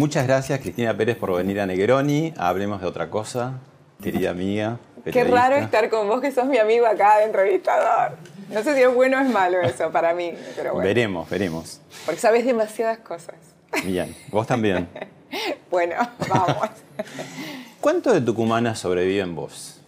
[0.00, 2.32] Muchas gracias, Cristina Pérez, por venir a Negroni.
[2.38, 3.58] Hablemos de otra cosa,
[4.02, 4.78] querida amiga.
[5.04, 8.16] Qué raro estar con vos, que sos mi amigo acá de entrevistador.
[8.48, 10.88] No sé si es bueno o es malo eso para mí, pero bueno.
[10.88, 11.82] Veremos, veremos.
[12.06, 13.34] Porque sabes demasiadas cosas.
[13.84, 14.88] Bien, vos también.
[15.70, 15.96] bueno,
[16.30, 16.70] vamos.
[17.82, 19.82] ¿Cuánto de tucumana sobrevive en vos?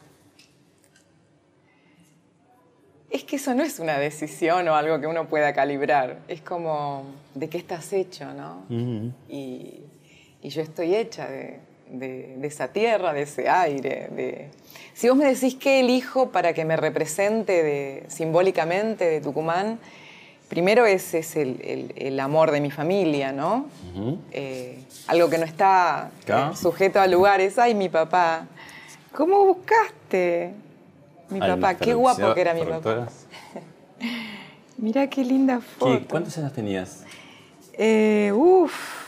[3.09, 6.19] Es que eso no es una decisión o algo que uno pueda calibrar.
[6.29, 8.67] Es como de qué estás hecho, ¿no?
[9.31, 9.85] y,
[10.43, 11.61] y, yo estoy hecha de,
[11.91, 14.09] de, esa tierra, de ese aire.
[14.11, 14.49] De...
[14.95, 19.79] Si vos me decís qué elijo para que me represente de, simbólicamente de Tucumán,
[20.49, 23.67] primero ese es el, el, amor de mi familia, ¿no?
[24.33, 27.59] Eh, algo que no está eh, sujeto a lugares.
[27.59, 28.47] Ay, mi papá,
[29.13, 30.53] ¿cómo buscaste?
[31.31, 33.09] Mi papá, qué guapo que era mi papá.
[34.77, 36.07] Mira qué linda foto.
[36.09, 37.05] ¿Cuántos años tenías?
[37.75, 39.02] Eh, uf.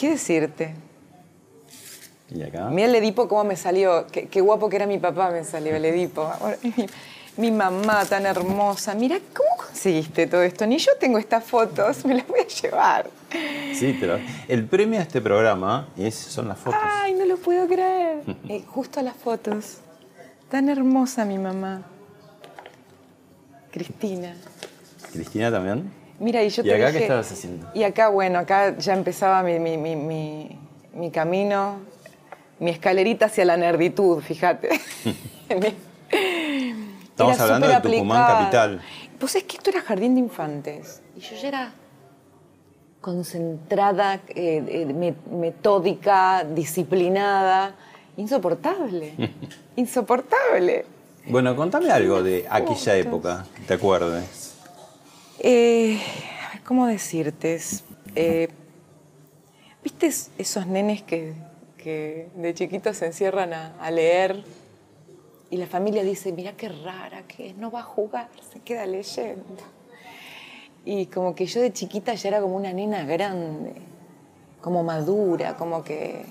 [0.00, 0.72] ¿Qué decirte?
[2.30, 2.70] ¿Y acá?
[2.70, 4.06] Mira el Edipo cómo me salió.
[4.06, 6.32] Qué, guapo que era mi papá me salió el Edipo.
[7.36, 8.94] Mi, mamá tan hermosa.
[8.94, 10.66] Mira, ¿cómo conseguiste todo esto?
[10.66, 13.10] Ni yo tengo estas fotos, me las voy a llevar.
[13.74, 16.80] Sí, pero el premio a este programa es, son las fotos.
[16.82, 18.22] Ay, no lo puedo creer.
[18.48, 19.78] Eh, justo las fotos.
[20.48, 21.82] Tan hermosa mi mamá.
[23.70, 24.34] Cristina.
[25.12, 25.99] ¿Cristina también?
[26.20, 27.66] Mira, y yo ¿Y acá qué estabas haciendo?
[27.72, 30.58] Y acá, bueno, acá ya empezaba mi, mi, mi,
[30.92, 31.78] mi camino,
[32.58, 34.68] mi escalerita hacia la nerditud, fíjate.
[37.04, 38.82] Estamos hablando de Tucumán capital.
[39.18, 41.00] Pues es que esto era jardín de infantes.
[41.16, 41.72] Y yo ya era
[43.00, 47.74] concentrada, eh, eh, metódica, disciplinada.
[48.18, 49.14] Insoportable.
[49.76, 50.84] Insoportable.
[51.26, 54.49] Bueno, contame algo de aquella época, ¿te acuerdas?
[55.42, 55.98] Eh,
[56.66, 57.58] ¿Cómo decirte?
[58.14, 58.48] Eh,
[59.82, 61.32] ¿Viste esos nenes que,
[62.34, 64.44] de chiquitos se encierran a, leer
[65.48, 68.84] y la familia dice, mira qué rara que es, no va a jugar, se queda
[68.84, 69.62] leyendo?
[70.84, 73.72] Y como que yo de chiquita ya era como una nena grande,
[74.60, 76.26] como madura, como que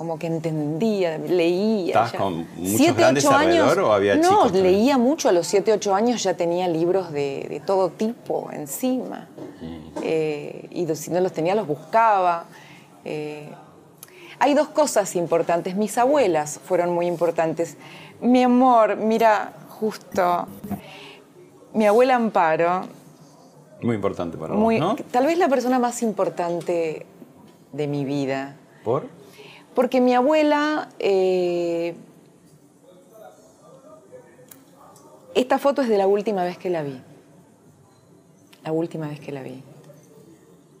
[0.00, 1.88] como que entendía, leía.
[1.88, 4.52] ¿Estabas con muchos grandes alrededor o había no, chicos?
[4.52, 5.28] Leía mucho.
[5.28, 9.28] A los 7, 8 años ya tenía libros de, todo tipo encima.
[9.60, 9.98] Mm.
[10.02, 12.46] Eh, y si no los tenía, los buscaba.
[13.04, 13.50] Eh,
[14.38, 15.76] hay dos cosas importantes.
[15.76, 17.76] Mis abuelas fueron muy importantes.
[18.22, 20.46] Mi amor, mira, justo.
[21.74, 22.84] Mi abuela Amparo.
[23.82, 24.96] Muy importante para vos, ¿no?
[25.10, 27.04] Tal vez la persona más importante
[27.70, 28.56] de mi vida.
[28.82, 29.19] ¿Por?
[29.80, 31.94] Porque mi abuela, eh,
[35.34, 37.00] esta foto es de la última vez que la vi.
[38.62, 39.62] La última vez que la vi.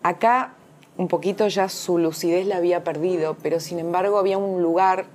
[0.02, 0.52] Acá
[0.98, 5.06] un poquito ya su lucidez la había perdido, pero sin embargo había un lugar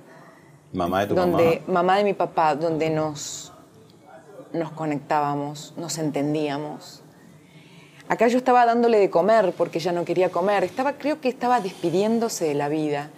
[0.72, 1.96] mamá de tu donde mamá?
[1.96, 3.52] de mi papá, donde nos
[4.52, 7.04] nos conectábamos, nos entendíamos.
[8.08, 11.60] Acá yo estaba dándole de comer porque ella no quería comer, estaba creo que estaba
[11.60, 13.10] despidiéndose de la vida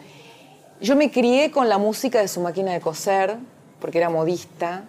[0.80, 3.36] yo me crié con la música de su máquina de coser,
[3.80, 4.84] porque era modista.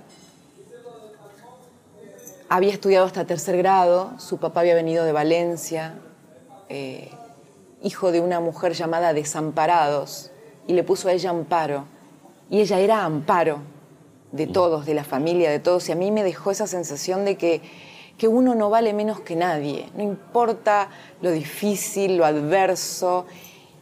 [2.48, 5.96] Había estudiado hasta tercer grado, su papá había venido de Valencia,
[6.68, 7.10] eh,
[7.82, 10.32] hijo de una mujer llamada Desamparados,
[10.68, 11.86] y le puso a ella Amparo.
[12.50, 13.60] Y ella era Amparo
[14.32, 17.36] de todos, de la familia, de todos, y a mí me dejó esa sensación de
[17.36, 17.62] que,
[18.18, 20.90] que uno no vale menos que nadie, no importa
[21.22, 23.26] lo difícil, lo adverso,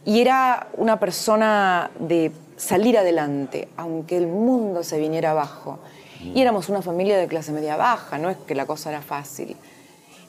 [0.08, 5.80] y era una persona de salir adelante, aunque el mundo se viniera abajo.
[6.22, 9.54] Y éramos una familia de clase media baja, no es que la cosa era fácil.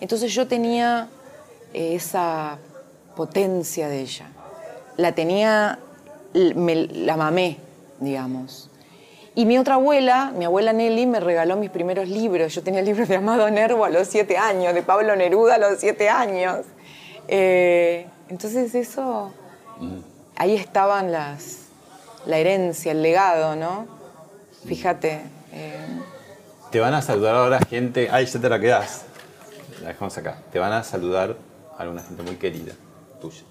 [0.01, 1.07] Entonces yo tenía
[1.73, 2.57] eh, esa
[3.15, 4.25] potencia de ella.
[4.97, 5.79] La tenía,
[6.33, 7.55] la mamé,
[8.01, 8.69] digamos.
[9.33, 12.53] Y mi otra abuela, mi abuela Nelly, me regaló mis primeros libros.
[12.53, 15.79] Yo tenía libros de Amado Nervo a los siete años, de Pablo Neruda a los
[15.79, 16.65] siete años.
[17.29, 19.31] Eh, entonces eso
[20.35, 21.67] Ahí estaban las,
[22.25, 23.87] la herencia, el legado, ¿no?
[24.65, 25.21] Fíjate.
[25.51, 25.87] Eh,
[26.71, 28.09] te van a saludar ahora gente.
[28.11, 29.05] Ay, ya te la quedás.
[29.81, 30.37] La dejamos acá.
[30.51, 31.35] Te van a saludar
[31.77, 32.73] alguna gente muy querida
[33.21, 33.41] tuya.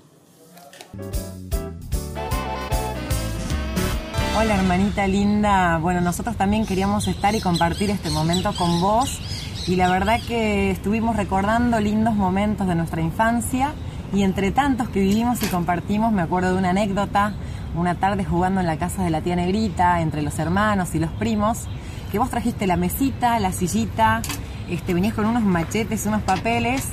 [4.40, 9.18] Hola hermanita linda, bueno nosotros también queríamos estar y compartir este momento con vos
[9.66, 13.72] y la verdad que estuvimos recordando lindos momentos de nuestra infancia
[14.12, 17.34] y entre tantos que vivimos y compartimos me acuerdo de una anécdota,
[17.74, 21.10] una tarde jugando en la casa de la tía Negrita entre los hermanos y los
[21.10, 21.66] primos,
[22.10, 24.22] que vos trajiste la mesita, la sillita,
[24.68, 26.88] este, venías con unos machetes, unos papeles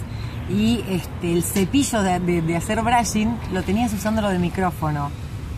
[0.49, 5.09] y este, el cepillo de, hacer brushing lo tenías usándolo de micrófono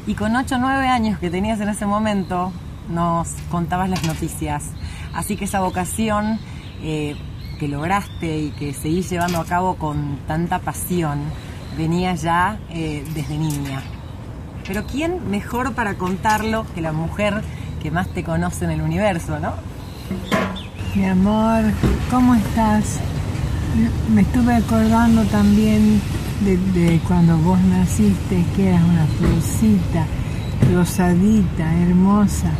[0.05, 2.51] y con 8 o 9 años que tenías en ese momento
[2.89, 4.71] nos contabas las noticias.
[5.13, 6.39] Así que esa vocación
[6.81, 7.15] eh,
[7.59, 11.19] que lograste y que seguís llevando a cabo con tanta pasión
[11.77, 13.81] venía ya eh, desde niña.
[14.67, 17.43] Pero ¿quién mejor para contarlo que la mujer
[17.81, 19.53] que más te conoce en el universo, no?
[20.95, 21.63] Mi amor,
[22.09, 22.99] ¿cómo estás?
[24.13, 26.01] Me estuve acordando también
[26.41, 30.05] de, cuando vos naciste, que eras una florcita,
[30.73, 32.51] rosadita, hermosa.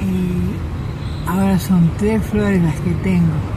[0.00, 3.51] Y ahora son tres flores las que tengo.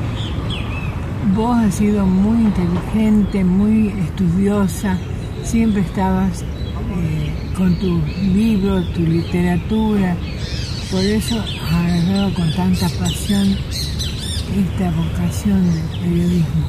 [1.33, 4.97] Vos has sido muy inteligente, muy estudiosa,
[5.43, 10.15] siempre estabas eh, con tus libros, tu literatura,
[10.91, 13.57] por eso has agarrado con tanta pasión
[14.55, 16.65] esta vocación del periodismo.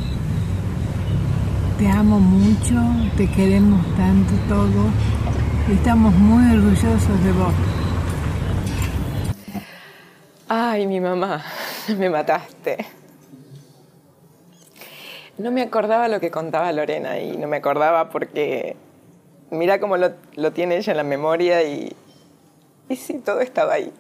[1.79, 2.83] Te amo mucho,
[3.17, 4.91] te queremos tanto todo
[5.73, 7.55] estamos muy orgullosos de vos.
[10.49, 11.43] Ay, mi mamá,
[11.99, 12.87] me mataste.
[15.39, 18.77] No me acordaba lo que contaba Lorena y no me acordaba porque
[19.51, 21.95] mira cómo lo, tiene ella en la memoria y,
[22.89, 23.93] y sí, todo estaba ahí.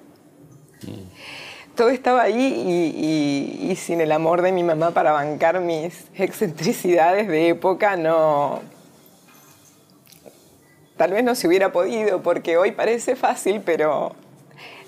[0.82, 1.06] Mm
[1.76, 7.50] todo estaba ahí y, sin el amor de mi mamá para bancar mis excentricidades de
[7.50, 8.60] época, no.
[10.96, 14.14] Tal vez no se hubiera podido, porque hoy parece fácil, pero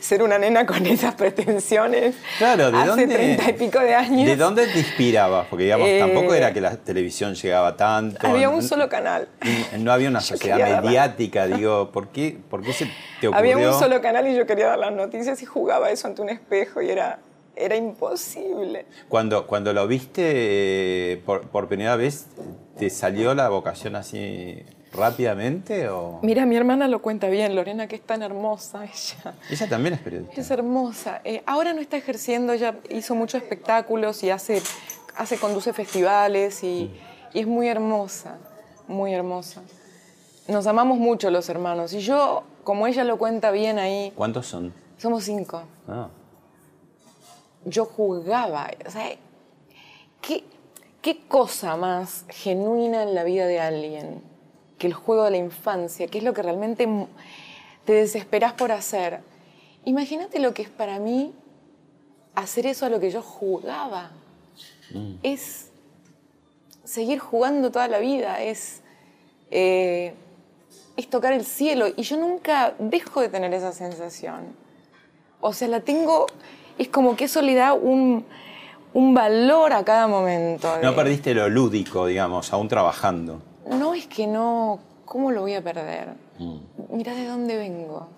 [0.00, 4.26] ser una nena con esas pretensiones claro, ¿de hace treinta y pico de años.
[4.26, 5.46] ¿De dónde te inspirabas?
[5.48, 8.26] Porque digamos, eh, tampoco era que la televisión llegaba tanto.
[8.26, 9.28] Había un solo canal.
[9.78, 12.86] No había una sociedad mediática, digo, ¿por qué, ¿por qué se
[13.20, 13.54] te ocurrió?
[13.54, 16.30] Había un solo canal y yo quería dar las noticias y jugaba eso ante un
[16.30, 17.18] espejo y era,
[17.56, 18.86] era imposible.
[19.08, 20.22] Cuando, cuando lo viste
[21.12, 22.26] eh, por, por primera vez,
[22.78, 25.88] ¿te salió la vocación así rápidamente?
[25.88, 26.20] O...
[26.22, 29.34] Mira, mi hermana lo cuenta bien, Lorena, que es tan hermosa ella.
[29.50, 30.40] Ella también es periodista.
[30.40, 31.20] Es hermosa.
[31.24, 34.62] Eh, ahora no está ejerciendo, ella hizo muchos espectáculos y hace,
[35.16, 36.90] hace conduce festivales y,
[37.32, 38.38] y, es muy hermosa,
[38.86, 39.62] muy hermosa.
[40.46, 44.12] Nos amamos mucho los hermanos y yo, como ella lo cuenta bien ahí...
[44.16, 44.72] ¿Cuántos son?
[44.96, 45.62] Somos cinco.
[45.86, 46.08] Ah.
[47.64, 49.10] Yo jugaba, o sea,
[50.22, 50.44] ¿qué,
[51.02, 54.27] ¿qué cosa más genuina en la vida de alguien?
[54.78, 56.88] Que el juego de la infancia, que es lo que realmente
[57.84, 59.20] te desesperas por hacer.
[59.84, 61.32] Imagínate lo que es para mí
[62.34, 64.10] hacer eso a lo que yo jugaba.
[64.92, 65.14] Mm.
[65.22, 65.70] Es
[66.84, 68.82] seguir jugando toda la vida, es,
[69.50, 70.14] eh,
[70.96, 71.86] es tocar el cielo.
[71.96, 74.54] Y yo nunca dejo de tener esa sensación.
[75.40, 76.26] O sea, la tengo,
[76.78, 78.24] es como que eso le da un,
[78.94, 80.68] un valor a cada momento.
[80.82, 83.42] No perdiste lo lúdico, digamos, aún trabajando.
[83.70, 86.08] No es que no, ¿cómo lo voy a perder?
[86.38, 86.56] Mm.
[86.90, 88.08] Mira de dónde vengo.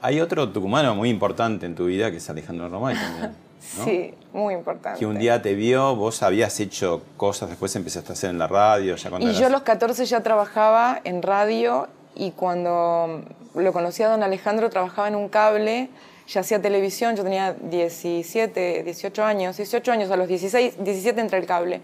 [0.00, 3.46] Hay otro tucumano muy importante en tu vida que es Alejandro Romay también.
[3.84, 5.00] Sí, muy importante.
[5.00, 8.46] Que un día te vio, vos habías hecho cosas, después empezaste a hacer en la
[8.46, 8.94] radio.
[8.94, 13.22] Ya y yo a los 14 ya trabajaba en radio y cuando
[13.54, 15.88] lo conocí a don Alejandro trabajaba en un cable,
[16.28, 21.38] ya hacía televisión, yo tenía 17, 18 años, 18 años, a los 16, 17 entré
[21.38, 21.80] el cable.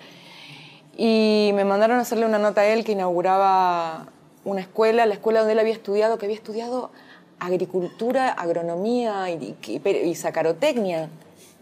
[0.97, 4.07] Y me mandaron a hacerle una nota a él que inauguraba
[4.45, 6.91] una escuela, la escuela donde él había estudiado, que había estudiado
[7.39, 11.09] agricultura, agronomía y, y, sacarotecnia,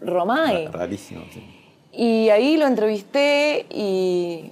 [0.01, 0.67] Romay.
[0.67, 1.43] Rarísimo, sí.
[1.91, 4.51] Y ahí lo entrevisté y,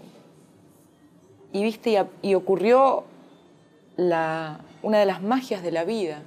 [1.53, 3.03] y viste, y, ocurrió
[3.95, 6.21] la, una de las magias de la vida,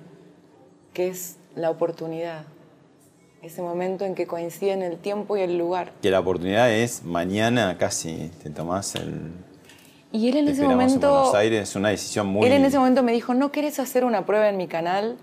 [0.95, 2.45] que es la oportunidad
[3.43, 5.93] ese momento en que coinciden el tiempo y el lugar.
[6.01, 9.33] Que la oportunidad es mañana casi, te tomás el...
[10.13, 11.09] Y él en ese momento...
[11.09, 12.47] En Buenos Aires es una decisión muy...
[12.47, 15.17] Él en ese momento me dijo, ¿no querés hacer una prueba en mi canal?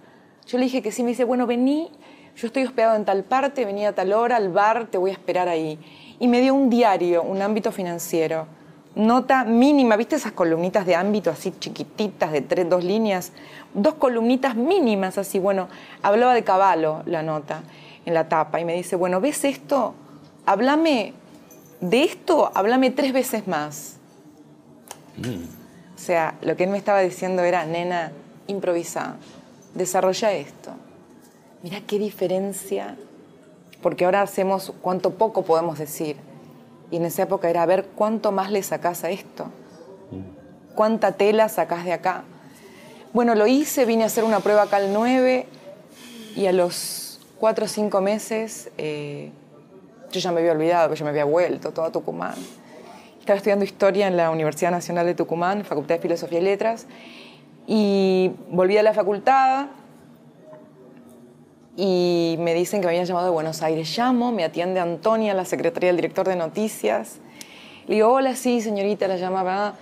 [0.48, 1.92] Yo le dije que sí, me dice, bueno, vení,
[2.36, 5.14] yo estoy hospedado en tal parte, vení a tal hora al bar, te voy a
[5.14, 5.80] esperar ahí.
[6.20, 8.48] Y me dio un diario, un ámbito financiero.
[8.96, 13.32] Nota mínima, ¿viste esas columnitas de ámbito así chiquititas, de tres, dos líneas?
[13.74, 15.70] Dos columnitas mínimas así, bueno,
[16.02, 17.62] hablaba de caballo la nota
[18.06, 19.94] en la tapa y me dice, bueno, ¿ves esto?
[20.46, 21.14] Háblame
[21.82, 23.98] de esto, háblame tres veces más.
[25.96, 28.12] O sea, lo que él me estaba diciendo era, nena,
[28.48, 29.16] improvisa,
[29.76, 30.72] desarrolla esto.
[31.62, 32.96] Mira qué diferencia,
[33.82, 36.16] porque ahora hacemos cuánto poco podemos decir.
[36.92, 39.52] Y en esa época era a ver cuánto más le sacás a esto.
[40.74, 42.24] ¿Cuánta tela sacás de acá?
[43.12, 45.48] Bueno, lo hice, vine a hacer una prueba acá al 9
[46.36, 47.09] y a los
[47.40, 49.32] 4 o 5 meses eh,
[50.12, 52.36] yo ya me había olvidado, yo me había vuelto todo a Tucumán.
[53.20, 56.88] Estaba estudiando historia en la Universidad Nacional de Tucumán, Facultad de Filosofía y Letras,
[57.68, 59.68] y volví a la facultad
[61.78, 63.96] y me dicen que me habían llamado de Buenos Aires.
[63.96, 67.20] Llamo, me atiende Antonia, la secretaria del director de noticias.
[67.88, 69.76] Le digo, hola, sí, señorita, la llamaba.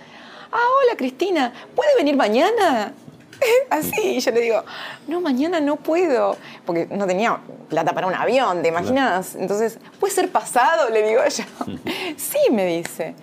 [0.52, 2.92] Ah, hola, Cristina, ¿puede venir mañana?
[3.70, 4.62] Así, y yo le digo,
[5.06, 9.34] no, mañana no puedo, porque no tenía plata para un avión, ¿te imaginas?
[9.34, 10.90] Entonces, ¿puede ser pasado?
[10.90, 11.44] Le digo yo.
[12.16, 13.14] sí, me dice.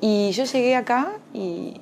[0.00, 1.80] Y yo llegué acá y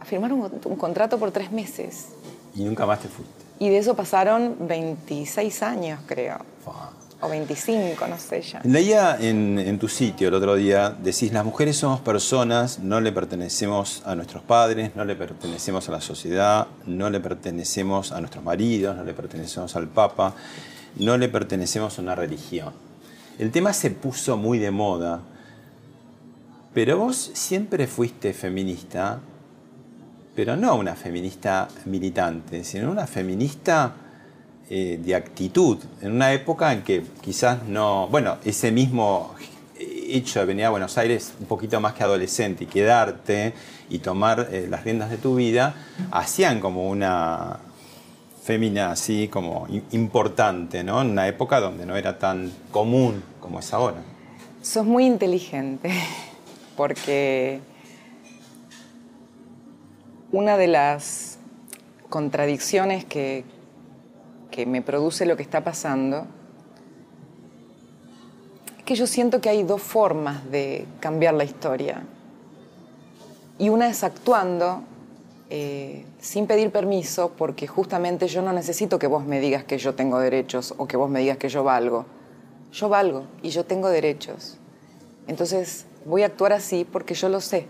[0.00, 2.08] a firmar un, un contrato por tres meses.
[2.54, 3.32] Y nunca más te fuiste.
[3.58, 6.38] Y de eso pasaron 26 años, creo.
[7.20, 8.60] O 25, no sé ya.
[8.64, 13.10] Leía en, en, tu sitio el otro día, decís, las mujeres somos personas, no le
[13.10, 18.44] pertenecemos a nuestros padres, no le pertenecemos a la sociedad, no le pertenecemos a nuestros
[18.44, 20.34] maridos, no le pertenecemos al Papa,
[20.96, 22.74] no le pertenecemos a una religión.
[23.38, 25.20] El tema se puso muy de moda,
[26.74, 29.20] pero vos siempre fuiste feminista,
[30.34, 33.94] pero no una feminista militante, sino una feminista
[34.68, 39.34] eh, de actitud, en una época en que quizás no, bueno, ese mismo
[39.78, 43.54] hecho de venir a Buenos Aires un poquito más que adolescente y quedarte
[43.88, 45.74] y tomar eh, las riendas de tu vida,
[46.10, 47.58] hacían como una
[48.42, 51.02] fémina así como importante, ¿no?
[51.02, 54.02] En una época donde no era tan común como es ahora.
[54.62, 55.90] Sos muy inteligente,
[56.76, 57.60] porque
[60.32, 61.38] una de las
[62.08, 63.44] contradicciones que,
[64.56, 66.26] que me produce lo que está pasando
[68.78, 72.02] es que yo siento que hay dos formas de cambiar la historia.
[73.58, 74.82] Y una es actuando
[75.50, 79.94] eh, sin pedir permiso, porque justamente yo no necesito que vos me digas que yo
[79.94, 82.06] tengo derechos o que vos me digas que yo valgo.
[82.72, 84.56] Yo valgo y yo tengo derechos.
[85.26, 87.66] Entonces voy a actuar así porque yo lo sé.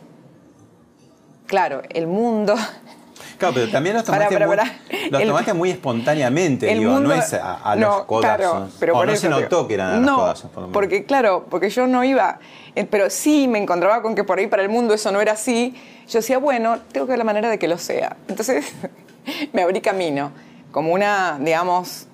[1.47, 2.55] Claro, el mundo
[3.38, 6.93] Claro, pero también los tomaste, Para, para, muy, los El- tomaste muy espontáneamente, El digo,
[6.93, 8.37] mundo- no es a, a los No, codazos.
[8.50, 10.62] claro, pero o por no eso se notó que eran a los no, codazos, por
[10.62, 10.73] lo menos.
[10.73, 12.38] porque claro, porque yo no iba,
[12.75, 15.33] eh, pero sí me encontraba con que por ahí para el mundo eso no era
[15.33, 15.75] así.
[16.09, 18.16] Yo decía, bueno, tengo que ver la manera de que lo sea.
[18.28, 18.64] Entonces
[19.52, 20.33] me abrí camino,
[20.73, 22.07] como una, digamos,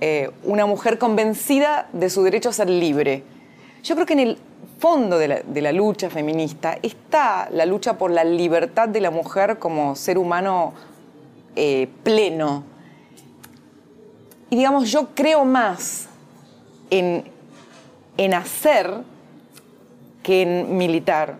[0.00, 3.22] eh, una mujer convencida de su derecho a ser libre.
[3.82, 4.38] Yo creo que en el
[4.78, 9.10] fondo de la, de la lucha feminista está la lucha por la libertad de la
[9.10, 10.72] mujer como ser humano
[11.56, 12.64] eh, pleno.
[14.50, 16.08] Y digamos, yo creo más
[16.90, 17.24] en,
[18.16, 18.92] en hacer
[20.22, 21.36] que en militar.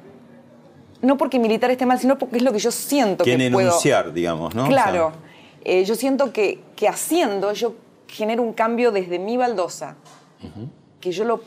[1.00, 3.52] No porque militar esté mal, sino porque es lo que yo siento que que en
[3.52, 3.68] puedo...
[3.68, 4.64] enunciar, digamos, ¿no?
[4.64, 5.12] O Claro.
[5.12, 5.20] sea,
[5.64, 7.74] Eh, yo siento que, que haciendo yo
[8.08, 9.96] genero un cambio desde mi baldosa.
[11.00, 11.40] Que yo lo,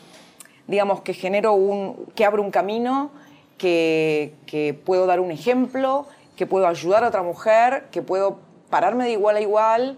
[0.71, 3.11] digamos, que genero un, que abro un camino,
[3.59, 8.39] que, que puedo dar un ejemplo, que puedo ayudar a otra mujer, que puedo
[8.71, 9.97] pararme de igual a igual.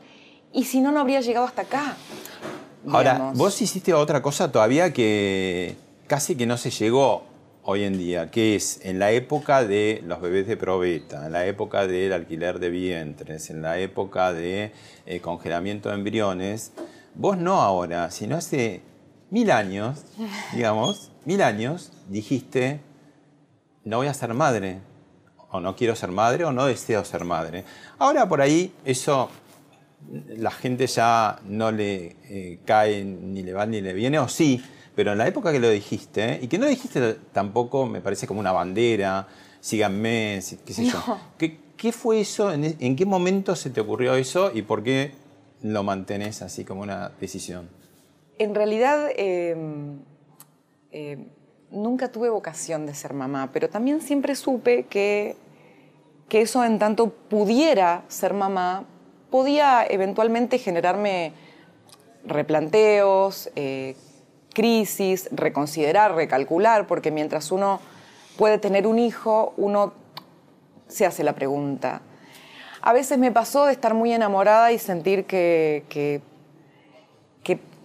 [0.51, 1.95] Y si no, no habría llegado hasta acá.
[2.89, 3.37] Ahora, digamos.
[3.37, 5.77] vos hiciste otra cosa todavía que
[6.07, 7.23] casi que no se llegó
[7.63, 11.45] hoy en día, que es en la época de los bebés de probeta, en la
[11.45, 14.73] época del alquiler de vientres, en la época de
[15.05, 16.73] eh, congelamiento de embriones,
[17.15, 18.81] vos no ahora, sino hace
[19.33, 20.03] mil años,
[20.53, 22.81] digamos, mil años, dijiste,
[23.83, 24.77] no voy a ser madre,
[25.49, 27.65] o no quiero ser madre, o no deseo ser madre.
[27.97, 29.31] Ahora por ahí eso
[30.37, 34.63] la gente ya no le eh, cae ni le va ni le viene, o sí,
[34.95, 38.39] pero en la época que lo dijiste, y que no dijiste tampoco, me parece como
[38.39, 39.27] una bandera,
[39.59, 41.19] síganme, qué sé yo.
[41.39, 42.53] ¿Qué, qué fue eso?
[42.53, 45.15] ¿En, en qué momento se te ocurrió eso y por qué
[45.63, 47.67] lo mantenés así como una decisión?
[48.39, 49.55] En realidad, eh,
[50.91, 51.17] eh,
[51.69, 55.35] nunca tuve vocación de ser mamá, pero también siempre supe que,
[56.29, 58.85] que eso en tanto pudiera ser mamá,
[59.29, 61.33] podía eventualmente generarme
[62.25, 63.95] replanteos, eh,
[64.53, 67.79] crisis, reconsiderar, recalcular, porque mientras uno
[68.37, 69.93] puede tener un hijo, uno
[70.87, 72.01] se hace la pregunta.
[72.81, 76.21] A veces me pasó de estar muy enamorada y sentir que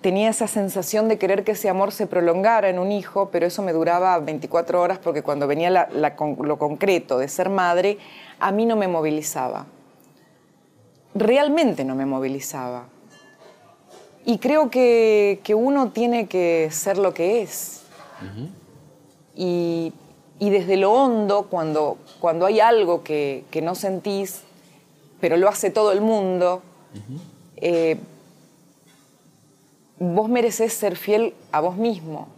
[0.01, 3.63] tenía esa sensación de querer que ese amor se prolongara en un hijo, pero eso
[3.63, 7.99] me duraba 24 horas porque cuando venía lo concreto de ser madre,
[8.39, 9.67] a mí no me movilizaba.
[11.15, 12.87] Realmente no me movilizaba.
[14.25, 17.83] Y creo que, uno tiene que ser lo que es.
[19.35, 19.93] y,
[20.39, 24.43] desde lo hondo, cuando, cuando hay algo que, no sentís,
[25.21, 26.63] pero lo hace todo el mundo,
[29.99, 32.29] vos mereces ser fiel a vos mismo.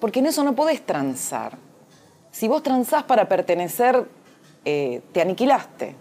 [0.00, 1.56] Porque en eso no podés transar.
[2.30, 4.06] Si vos transás para pertenecer,
[4.64, 5.94] eh, te aniquilaste.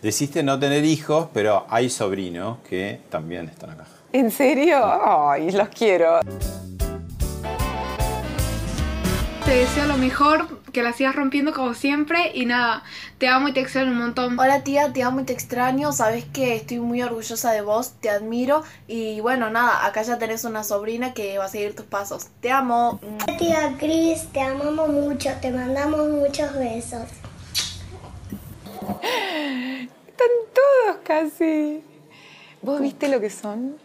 [0.00, 3.86] Deciste no tener hijos, pero hay sobrinos que también están acá.
[4.12, 4.80] ¿En serio?
[4.84, 6.20] Ay, los quiero.
[9.44, 12.82] Te deseo lo mejor, que la sigas rompiendo como siempre y nada,
[13.18, 14.38] te amo y te extraño un montón.
[14.38, 18.10] Hola tía, te amo y te extraño, sabes que estoy muy orgullosa de vos, te
[18.10, 22.26] admiro y bueno, nada, acá ya tenés una sobrina que va a seguir tus pasos.
[22.40, 23.00] Te amo.
[23.38, 27.08] Tía Cris, te amamos mucho, te mandamos muchos besos.
[30.08, 31.82] Están todos casi.
[32.60, 33.76] ¿Vos viste lo que son?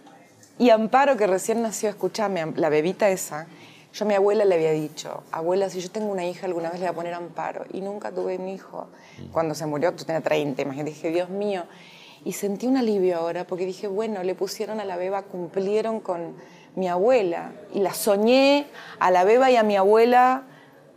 [0.57, 3.47] Y Amparo, que recién nació, escúchame, la bebita esa,
[3.93, 6.79] yo a mi abuela le había dicho, abuela, si yo tengo una hija, alguna vez
[6.79, 7.65] le voy a poner amparo.
[7.73, 8.87] Y nunca tuve un hijo.
[9.31, 11.63] Cuando se murió, tú tenías 30, imagínate, dije, Dios mío.
[12.23, 16.35] Y sentí un alivio ahora, porque dije, bueno, le pusieron a la beba, cumplieron con
[16.75, 17.51] mi abuela.
[17.73, 18.67] Y la soñé
[18.99, 20.43] a la beba y a mi abuela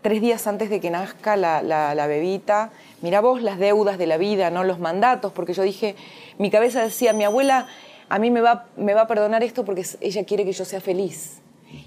[0.03, 2.71] tres días antes de que nazca la, la, bebita.
[3.01, 5.97] Mira vos las deudas de la vida, no los mandatos, porque yo dije,
[6.39, 7.69] mi cabeza decía, mi abuela
[8.09, 10.81] a mí me va, me va a perdonar esto porque ella quiere que yo sea
[10.81, 11.42] feliz.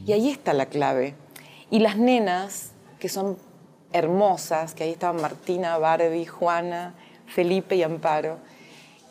[0.06, 1.16] Y ahí está la clave.
[1.70, 3.38] Y las nenas, que son
[3.94, 6.94] hermosas, que ahí estaban Martina, Barbie, Juana,
[7.28, 8.38] Felipe y Amparo,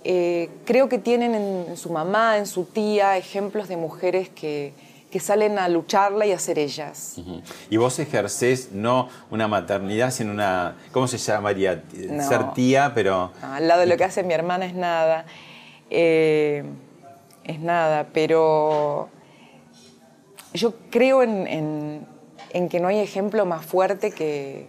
[0.05, 4.73] eh, creo que tienen en, su mamá, en su tía, ejemplos de mujeres que,
[5.21, 7.15] salen a lucharla y a ser ellas.
[7.71, 11.85] Y vos ejercés no una maternidad, sino una, ¿cómo se llamaría?
[12.29, 13.31] Ser tía, pero...
[13.41, 15.25] al lado de lo que hace mi hermana es nada.
[15.89, 16.65] Eh,
[17.45, 19.09] es nada, pero
[20.55, 22.07] yo creo en,
[22.71, 24.69] que no hay ejemplo más fuerte que,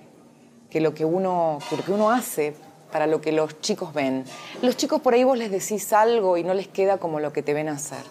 [0.73, 2.55] lo que, uno, que uno hace
[2.91, 4.25] para lo que los chicos ven.
[4.61, 7.43] Los chicos por ahí vos les decís algo y no les queda como lo que
[7.43, 8.03] te ven hacer.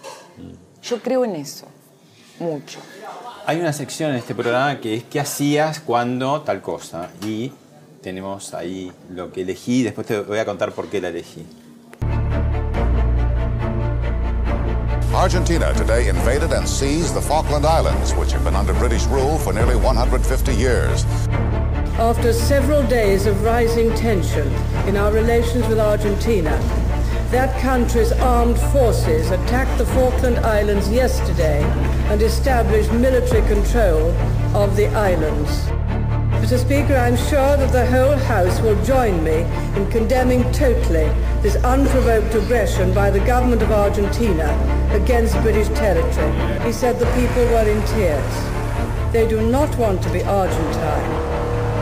[0.82, 1.66] Yo creo en eso,
[2.38, 2.78] mucho.
[3.46, 7.10] Hay una sección en este programa que es ¿qué hacías cuando tal cosa?
[7.26, 7.52] Y
[8.02, 11.44] tenemos ahí lo que elegí, después te voy a contar por qué la elegí.
[15.14, 19.52] Argentina today invaded and seized the Falkland Islands, which have been under British rule for
[19.52, 21.04] nearly 150 years.
[21.98, 24.52] After several days of rising tension
[24.88, 26.50] in our relations with Argentina,
[27.30, 31.62] that country's armed forces attacked the Falkland Islands yesterday
[32.10, 34.10] and established military control
[34.56, 35.50] of the islands.
[36.42, 36.58] Mr.
[36.58, 39.42] Speaker, I'm sure that the whole House will join me
[39.76, 41.08] in condemning totally
[41.40, 46.32] this unprovoked aggression by the government of Argentina against British territory.
[46.64, 48.34] He said the people were in tears.
[49.12, 51.10] They do not want to be Argentine.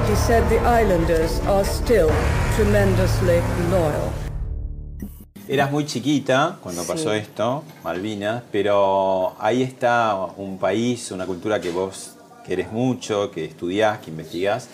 [0.09, 2.11] He said the islanders are still
[2.57, 4.13] tremendously loyal.
[5.49, 11.71] Eras muy chiquita cuando pasó esto, Malvinas, pero ahí está un país, una cultura que
[11.71, 14.69] vos que eres mucho, que estudiás, que investigás.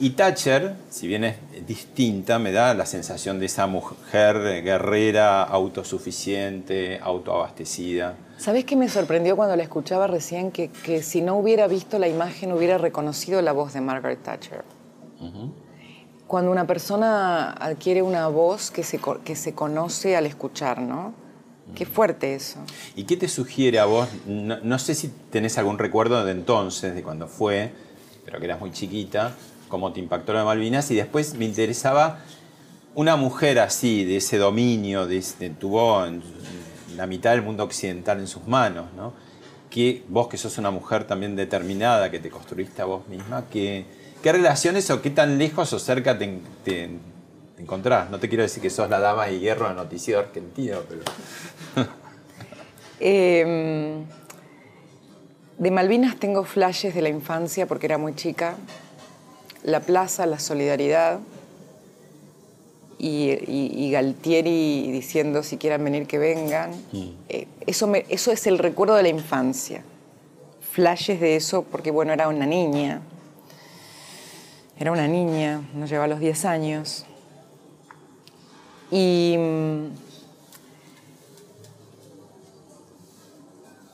[0.00, 7.00] Y Thatcher, si bien es distinta, me da la sensación de esa mujer guerrera, autosuficiente,
[7.02, 8.14] autoabastecida.
[8.36, 10.52] ¿Sabés qué me sorprendió cuando la escuchaba recién?
[10.52, 14.64] Que, que, si no hubiera visto la imagen hubiera reconocido la voz de Margaret Thatcher.
[16.28, 21.12] Cuando una persona adquiere una voz que se, que se conoce al escuchar, ¿no?
[21.74, 22.60] Qué fuerte eso.
[22.94, 24.08] ¿Y qué te sugiere a vos?
[24.26, 27.72] No, sé si tenés algún recuerdo de entonces, de cuando fue,
[28.24, 29.34] pero que eras muy chiquita,
[29.68, 30.90] cómo te impactó lo de Malvinas.
[30.90, 32.20] Y después me interesaba
[32.94, 35.20] una mujer así, de ese dominio, de,
[35.58, 36.04] tuvo
[36.96, 39.12] la mitad del mundo occidental en sus manos, ¿no?
[39.70, 43.84] Que vos que sos una mujer también determinada, que te construiste a vos misma, ¿qué
[44.22, 46.40] relaciones o qué tan lejos o cerca te,
[47.58, 48.10] encontrás.
[48.10, 51.02] No te quiero decir que sos la dama de hierro del noticiero argentino, pero...
[53.00, 54.06] Em,
[55.56, 58.56] de Malvinas tengo flashes de la infancia porque era muy chica.
[59.68, 61.20] La plaza, la solidaridad.
[62.98, 66.70] Y, Galtieri diciendo si quieren venir que vengan.
[66.92, 67.08] Mm.
[67.28, 69.82] Eh, eso, eso es el recuerdo de la infancia.
[70.72, 73.00] Flashes de eso porque, bueno, era una niña.
[74.78, 77.04] Era una niña, nos lleva a los 10 años.
[78.90, 79.36] Y,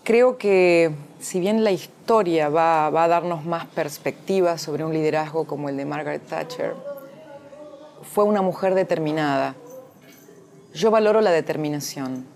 [0.04, 0.90] Creo que
[1.24, 5.76] si bien la historia va, va a darnos más perspectivas sobre un liderazgo como el
[5.78, 6.74] de Margaret Thatcher,
[8.02, 9.54] fue una mujer determinada.
[10.74, 12.26] Yo valoro la determinación,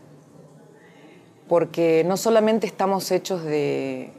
[1.48, 4.11] porque no solamente estamos hechos de,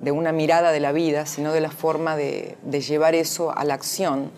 [0.00, 3.64] de una mirada de la vida, sino de la forma de, de llevar eso a
[3.64, 4.30] la acción.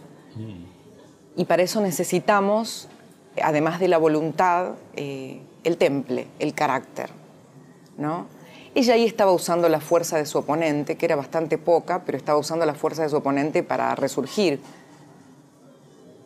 [1.36, 2.88] Y para eso necesitamos,
[3.40, 7.10] además de la voluntad, eh, el temple, el carácter.
[7.96, 8.26] ¿no?
[8.78, 12.38] Ella ahí estaba usando la fuerza de su oponente, que era bastante poca, pero estaba
[12.38, 14.60] usando la fuerza de su oponente para resurgir.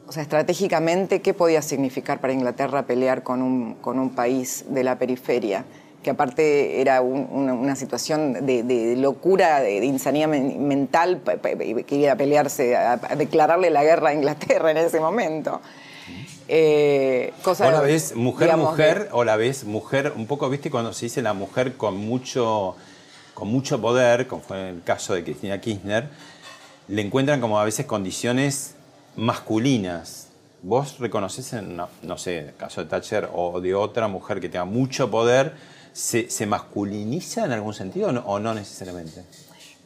[0.06, 4.84] O sea, estratégicamente, ¿qué podía significar para Inglaterra pelear con un, con un país de
[4.84, 5.64] la periferia?
[6.02, 11.22] Que aparte era un- una, una situación de, de locura, de, de insanía men- mental,
[11.86, 15.62] que iba a pelearse, a, a declararle la guerra a Inglaterra en ese momento.
[16.54, 20.50] Eh, cosa O la ves mujer, digamos, de- mujer, o la ves mujer, un poco,
[20.50, 22.76] viste, cuando se dice la mujer con mucho,
[23.32, 26.10] con mucho poder, como fue el caso de Cristina Kirchner,
[26.88, 28.74] le encuentran como a veces condiciones
[29.16, 30.28] masculinas.
[30.62, 34.50] ¿Vos reconoces en, no, no sé, el caso de Thatcher o de otra mujer que
[34.50, 35.54] tenga mucho poder,
[35.94, 39.24] se, se masculiniza en algún sentido o no, o no necesariamente?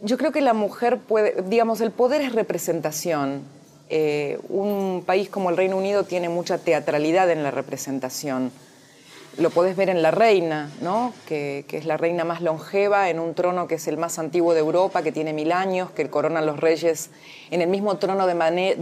[0.03, 3.43] Yo creo que la mujer puede, digamos, el poder es representación.
[3.89, 8.51] Eh, un país como el Reino Unido tiene mucha teatralidad en la representación.
[9.39, 11.13] Lo podés ver en la reina, ¿no?
[11.27, 14.61] que, es la reina más longeva en un trono que es el más antiguo de
[14.61, 17.11] Europa, que tiene mil años, que coronan los reyes
[17.51, 18.35] en el mismo trono de,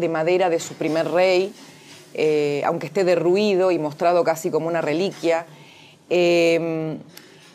[0.09, 1.53] madera de su primer rey,
[2.15, 5.45] eh, aunque esté derruido y mostrado casi como una reliquia.
[6.09, 6.97] Eh,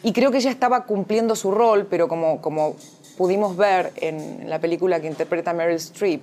[0.04, 2.76] y creo que ella estaba cumpliendo su rol, pero como, como
[3.18, 6.22] pudimos ver en la película que interpreta Meryl Streep,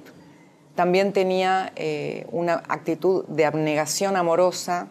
[0.76, 4.86] también tenía eh, una actitud de abnegación amorosa,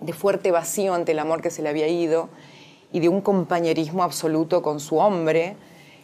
[0.00, 2.28] de fuerte vacío ante el amor que se le había ido
[2.92, 5.56] y de un compañerismo absoluto con su hombre,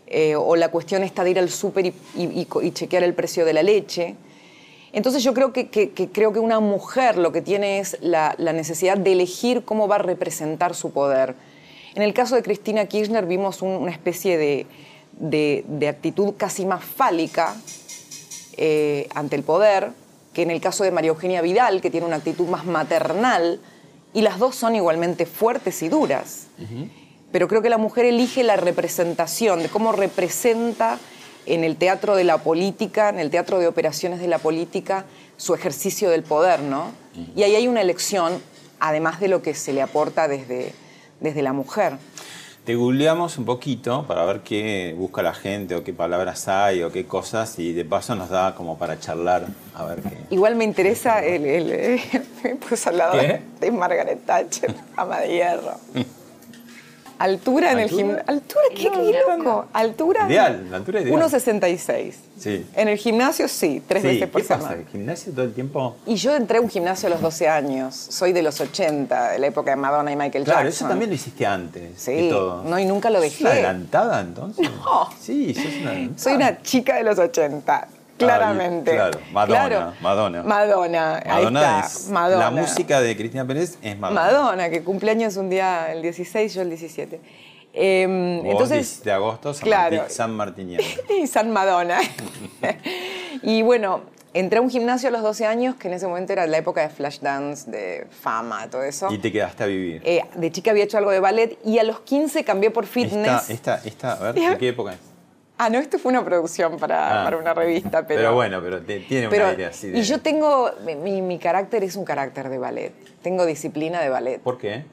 [0.09, 3.63] eh, o la cuestión está de ir al súper y, chequear el precio de la
[3.63, 4.17] leche.
[4.93, 9.13] Entonces yo creo que, creo que una mujer lo que tiene es la, necesidad de
[9.13, 11.35] elegir cómo va a representar su poder.
[11.95, 14.67] En el caso de Cristina Kirchner vimos un- una especie de,
[15.13, 17.55] de- de actitud casi más fálica
[18.59, 19.93] eh, ante el poder,
[20.35, 23.61] que en el caso de María Eugenia Vidal, que tiene una actitud más maternal,
[24.13, 26.49] y las dos son igualmente fuertes y duras.
[27.31, 30.99] Pero creo que la mujer elige la representación, de cómo representa
[31.47, 35.05] en el teatro de la política, en el teatro de operaciones de la política,
[35.37, 36.91] su ejercicio del poder, ¿no?
[37.37, 38.43] Y ahí hay una elección,
[38.81, 40.73] además de lo que se le aporta desde,
[41.21, 41.95] desde la mujer.
[42.69, 46.93] Te googleamos un poquito para ver qué busca la gente o qué palabras hay o
[46.93, 50.19] qué cosas y de paso nos da como para charlar a ver qué.
[50.29, 52.01] Igual me interesa el, el-
[52.69, 53.41] puso al lado ¿Qué?
[53.59, 55.73] de Margaret Thatcher, ama de hierro.
[57.19, 58.03] Altura en el ¿Altura?
[58.03, 58.25] gimnasio.
[58.29, 58.63] ¿Altura?
[58.71, 59.67] ¿Qué, qué loco?
[59.73, 60.27] ¿Altura?
[60.29, 61.21] Ideal, la altura ideal.
[61.21, 62.13] 1,66.
[62.39, 62.67] Sí.
[62.77, 64.61] En el gimnasio sí, tres Sí, veces por ¿Qué pasa?
[64.61, 64.81] semana.
[64.83, 65.97] ¿El gimnasio todo el tiempo?
[66.07, 67.95] Y yo entré a un gimnasio a los 12 años.
[67.97, 70.87] Soy de los 80, de la época de Madonna y Michael Claro, Jackson.
[70.87, 72.63] eso también lo hiciste antes Sí, todo.
[72.63, 73.43] no, y nunca lo ¿Sos dejé.
[73.45, 74.71] una adelantada entonces?
[74.85, 75.09] No.
[75.21, 76.19] Sí, sos una adelantada.
[76.23, 78.93] Soy una chica de los 80, claramente.
[78.93, 79.93] Claro, Madonna, Claro.
[80.01, 80.43] Madonna.
[80.43, 82.09] Madonna, ahí Madonna está, es.
[82.11, 82.45] Madonna.
[82.45, 84.21] La música de Cristina Pérez es Madonna.
[84.21, 87.21] Madonna, que cumpleaños un día el 16, yo el 17.
[87.75, 89.97] Eh, Vos, entonces, 17 de agosto, San, claro.
[89.97, 90.85] Martín, San Martiniano.
[91.23, 91.99] y San Madonna.
[93.43, 94.01] y bueno,
[94.35, 96.81] entré a un gimnasio a los 12 años, que en ese momento era la época
[96.83, 99.09] de flash dance, de fama, todo eso.
[99.13, 100.03] Y te quedaste a vivir.
[100.05, 103.49] Eh, de chica había hecho algo de ballet y a los 15 cambié por fitness.
[103.51, 104.99] Esta, esta, esta, a ver, ¿de qué época es?
[105.59, 107.25] Ah, no, esto fue una producción para, Ah.
[107.25, 108.21] para una revista, pero...
[108.21, 109.99] Pero, bueno, pero te- tiene pero- un aire así de...
[109.99, 110.71] Y yo tengo,
[111.03, 112.93] mi, mi carácter es un carácter de ballet.
[113.23, 114.85] Tengo disciplina de ballet, ¿Por qué?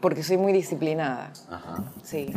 [0.00, 1.32] porque soy muy disciplinada.
[1.50, 1.84] Ajá.
[2.02, 2.32] Sí.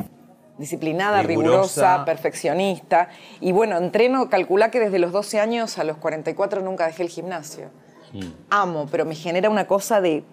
[0.57, 1.51] Disciplinada, Rigurosa.
[1.51, 3.09] rigurosa, perfeccionista.
[3.41, 7.09] Y bueno, entreno, calcula que desde los 12 años a los 44 nunca dejé el
[7.09, 7.71] gimnasio.
[8.13, 8.21] Mm.
[8.51, 10.23] Amo, pero me genera una cosa de...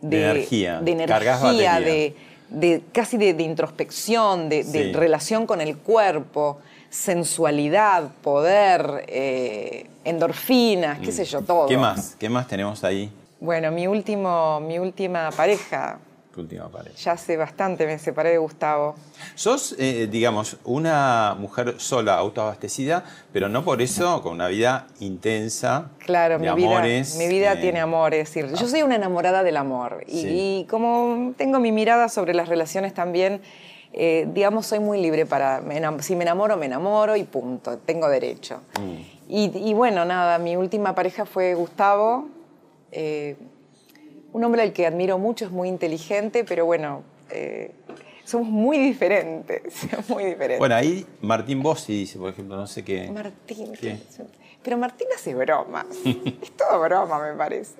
[0.00, 0.80] De energía.
[0.80, 1.92] De Cargas energía, batería.
[1.92, 2.16] de,
[2.52, 6.58] de- casi de, de introspección, de, relación con el cuerpo,
[6.90, 11.64] sensualidad, poder, eh, endorfinas, qué sé yo, todo.
[11.64, 11.68] Mm.
[11.68, 12.16] ¿Qué más?
[12.18, 13.10] ¿Qué más tenemos ahí?
[13.40, 15.98] Bueno, mi, último, mi última pareja,
[16.34, 16.96] Tu última pareja.
[16.96, 18.94] ya hace bastante me separé de Gustavo.
[19.34, 25.90] Sos, eh, digamos, una mujer sola, autoabastecida, pero no por eso con una vida intensa.
[25.98, 28.94] Claro, de mi vida, amores, mi vida eh, tiene amor, es decir, yo soy una
[28.96, 30.28] enamorada del amor y, Sí.
[30.30, 33.42] y como tengo mi mirada sobre las relaciones también,
[33.92, 38.08] eh, digamos, soy muy libre para, me si me enamoro, me enamoro y punto, tengo
[38.08, 38.60] derecho.
[38.80, 38.94] Mm.
[39.28, 42.28] Y, y bueno, nada, mi última pareja fue Gustavo,
[42.90, 43.36] eh,
[44.32, 47.72] un hombre al que admiro mucho, es muy inteligente, pero bueno, eh,
[48.24, 49.62] somos muy diferentes,
[50.08, 50.58] muy diferentes.
[50.58, 53.10] Bueno, ahí Martín Bossi dice, por ejemplo, no sé qué.
[53.10, 53.98] Martín, ¿Qué?
[54.62, 57.74] pero Martín hace bromas, es todo broma me parece.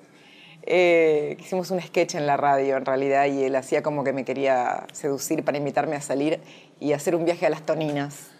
[0.65, 4.23] Eh, hicimos un sketch en la radio en realidad y él hacía como que me
[4.23, 6.39] quería seducir para invitarme a salir
[6.79, 8.32] y hacer un viaje a las toninas.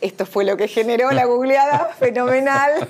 [0.00, 2.86] Esto fue lo que generó la googleada fenomenal.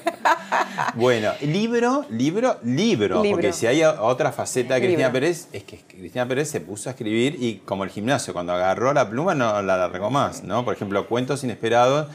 [0.94, 3.30] Bueno, libro, libro, libro, Libro.
[3.30, 5.12] Porque si hay otra faceta de Cristina Libro.
[5.12, 8.92] Pérez, es que Cristina Pérez se puso a escribir y como el gimnasio, cuando agarró
[8.92, 10.64] la pluma no la largó más, ¿no?
[10.64, 12.08] Por ejemplo, Cuentos Inesperados,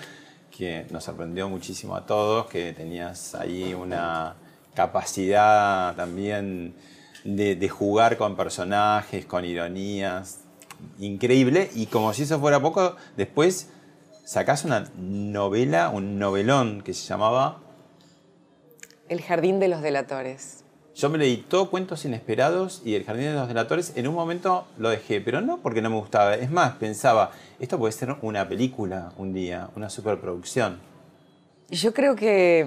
[0.56, 4.36] que nos sorprendió muchísimo a todos, que tenías ahí una
[4.76, 6.76] capacidad también
[7.24, 10.40] de, de jugar con personajes, con ironías,
[11.00, 11.70] increíble.
[11.76, 13.70] Y como si eso fuera poco, después
[14.32, 17.60] sacás una novela, un novelón que se llamaba
[19.10, 20.64] El jardín de los delatores.
[20.96, 23.92] Yo me leí todo Cuentos Inesperados y El Jardín de los Delatores.
[23.98, 26.36] En un momento lo dejé, pero no porque no me gustaba.
[26.36, 30.80] Es más, pensaba, esto puede ser una película un día, una superproducción.
[31.70, 32.66] Yo creo que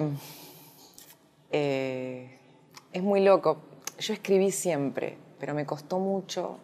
[1.49, 2.39] eh,
[2.93, 3.57] es muy loco.
[3.97, 6.59] Yo escribí siempre, pero me costó mucho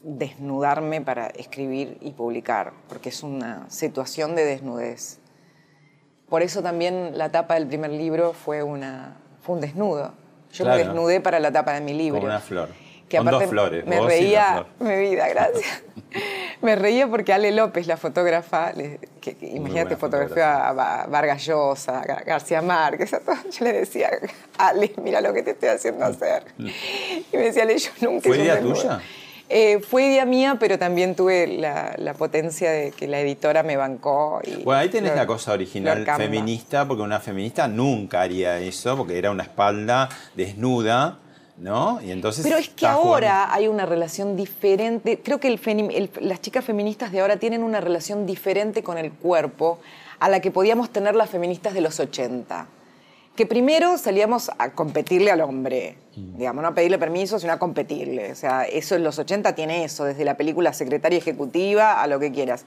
[0.00, 5.18] desnudarme para escribir y publicar, porque es una situación de desnudez.
[6.28, 10.14] Por eso también la tapa del primer libro fue, una, fue un desnudo.
[10.52, 10.84] Yo me Claro.
[10.84, 12.20] desnudé para la tapa de mi libro.
[12.20, 12.68] Como una flor.
[13.08, 13.86] Que Con aparte dos flores.
[13.86, 14.66] me vos y reía, flor.
[14.88, 15.82] mi vida, gracias.
[16.62, 22.00] me reía porque Ale López, la fotógrafa, que, que imagínate, fotografió a, Va- Vargas Llosa,
[22.00, 23.38] a Gar- García Márquez, a todos.
[23.50, 24.10] Yo le decía,
[24.58, 26.44] Ale, mira lo que te estoy haciendo hacer.
[26.58, 28.28] Y me decía, Ale, yo nunca...
[28.28, 29.00] ¿Fue idea desnudo".
[29.52, 33.76] Eh, fue idea mía, pero también tuve la, la potencia de que la editora me
[33.76, 34.40] bancó.
[34.44, 38.96] Y Bueno, ahí tenés Flor- la cosa original feminista, porque una feminista nunca haría eso,
[38.96, 41.18] porque era una espalda desnuda,
[41.58, 42.00] ¿no?
[42.00, 42.44] Y entonces.
[42.44, 45.18] Pero es que jugando- ahora hay una relación diferente.
[45.22, 48.98] Creo que el feni- el- las chicas feministas de ahora tienen una relación diferente con
[48.98, 49.80] el cuerpo
[50.20, 52.66] a la que podíamos tener las feministas de los 80.
[53.40, 58.32] Que primero salíamos a competirle al hombre, digamos, no a pedirle permiso, sino a competirle.
[58.32, 62.20] O sea, eso en los 80 tiene eso, desde la película secretaria ejecutiva a lo
[62.20, 62.66] que quieras.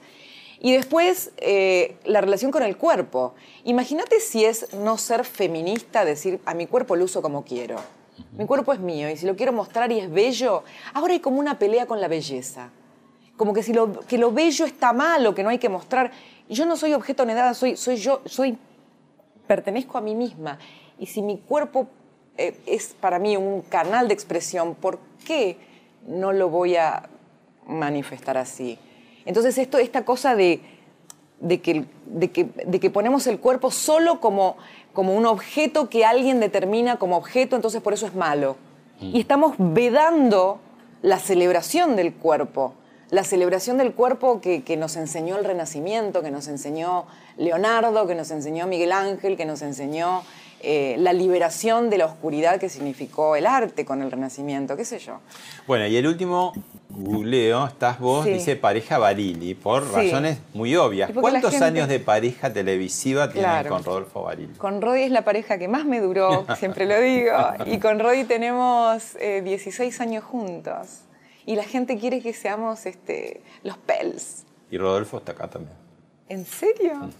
[0.58, 3.36] Y después, eh, la relación con el cuerpo.
[3.62, 7.76] Imagínate si es no ser feminista, decir, a mi cuerpo lo uso como quiero.
[8.36, 11.38] Mi cuerpo es mío y si lo quiero mostrar y es bello, ahora hay como
[11.38, 12.70] una pelea con la belleza.
[13.36, 16.10] Como que si lo, que lo bello está malo, que no hay que mostrar.
[16.48, 18.58] Yo no soy objeto de nada, soy, soy yo, soy,
[19.46, 20.58] pertenezco a mí misma.
[20.98, 21.86] Y si mi cuerpo
[22.36, 25.56] eh, es para mí un canal de expresión, ¿por qué
[26.06, 27.08] no lo voy a
[27.66, 28.78] manifestar así?
[29.24, 30.60] Entonces esto, esta cosa de,
[31.40, 34.56] de que, el- de, que, de que ponemos el cuerpo solo como,
[34.92, 38.56] como un objeto que alguien determina como objeto, entonces por eso es malo.
[39.00, 40.60] Y estamos vedando
[41.02, 42.74] la celebración del cuerpo,
[43.10, 48.14] la celebración del cuerpo que, que nos enseñó el Renacimiento, que nos enseñó Leonardo, que
[48.14, 50.22] nos enseñó Miguel Ángel, que nos enseñó
[50.66, 54.98] eh, la liberación de la oscuridad que significó el arte con el Renacimiento, qué sé
[54.98, 55.18] yo.
[55.66, 56.54] Bueno, y el último
[56.88, 58.32] googleo, estás vos, Sí.
[58.34, 59.94] dice pareja Barili, por Sí.
[60.10, 61.10] razones muy obvias.
[61.12, 63.70] ¿Cuántos gente- años de pareja televisiva tienes Claro.
[63.70, 64.54] con Rodolfo Barili?
[64.54, 67.32] Con Rodi es la pareja que más me duró, siempre lo digo.
[67.66, 71.00] Y con Rodi tenemos eh, 16 años juntos.
[71.46, 74.44] Y la gente quiere que seamos este, los Pels.
[74.70, 75.76] Y Rodolfo está acá también.
[76.28, 77.10] ¿En serio?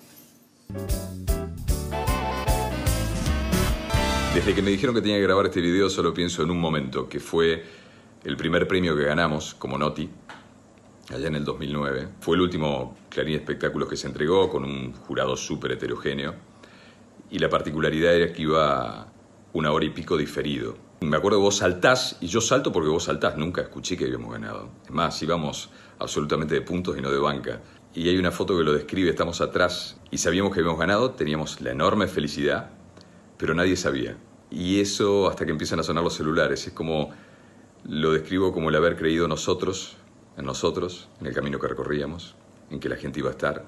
[4.35, 7.09] Desde que me dijeron que tenía que grabar este video solo pienso en un momento,
[7.09, 7.65] que fue
[8.25, 10.09] el primer premio que ganamos como Noti,
[11.11, 12.09] allá en el 2009.
[12.21, 16.35] Fue el último Clarín Espectáculos que se entregó con un jurado súper heterogéneo.
[17.31, 19.13] Y la particularidad era que iba
[19.53, 20.84] una hora y pico diferido.
[21.05, 23.37] Me acuerdo vos saltás y yo salto porque vos saltás.
[23.37, 24.71] Nunca escuché que habíamos ganado.
[24.87, 27.61] Es más, íbamos absolutamente de puntos y no de banca.
[27.95, 31.61] Y hay una foto que lo describe, estamos atrás y sabíamos que habíamos ganado, teníamos
[31.61, 32.71] la enorme felicidad,
[33.37, 34.17] pero nadie sabía.
[34.51, 36.67] Y eso hasta que empiezan a sonar los celulares.
[36.67, 37.11] Es como,
[37.85, 39.99] lo describo como el haber creído nosotros,
[40.39, 42.35] en nosotros, en el camino que recorríamos,
[42.71, 43.67] en que la gente iba a estar.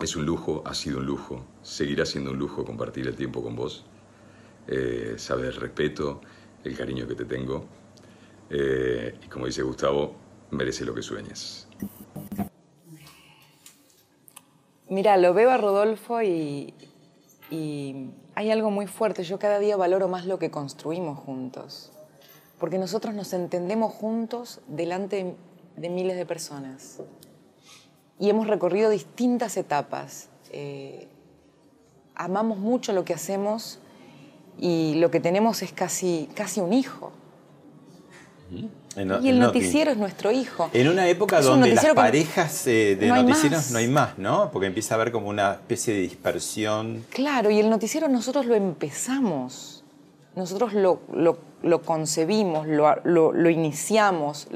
[0.00, 3.54] Es un lujo, ha sido un lujo, seguirá siendo un lujo compartir el tiempo con
[3.54, 3.84] vos.
[4.66, 6.20] Eh, sabes el respeto,
[6.64, 7.64] el cariño que te tengo.
[8.50, 10.14] Eh, y como dice Gustavo,
[10.50, 11.66] merece lo que sueñes.
[14.88, 16.74] Mira, lo veo a Rodolfo y,
[18.34, 19.24] hay algo muy fuerte.
[19.24, 21.92] Yo cada día valoro más lo que construimos juntos.
[22.58, 25.34] Porque nosotros nos entendemos juntos delante
[25.76, 27.00] de miles de personas.
[28.18, 30.28] Y hemos recorrido distintas etapas.
[30.50, 31.08] Eh,
[32.14, 33.80] amamos mucho lo que hacemos
[34.58, 37.12] y lo que tenemos es casi, casi un hijo.
[38.54, 40.70] y el noticiero es nuestro hijo.
[40.72, 44.50] En una época donde las parejas eh, de noticieros no hay más, ¿no?
[44.52, 47.04] Porque empieza a haber como una especie de dispersión.
[47.10, 49.84] Claro, y el noticiero nosotros lo empezamos,
[50.36, 54.48] nosotros lo, concebimos, lo, iniciamos,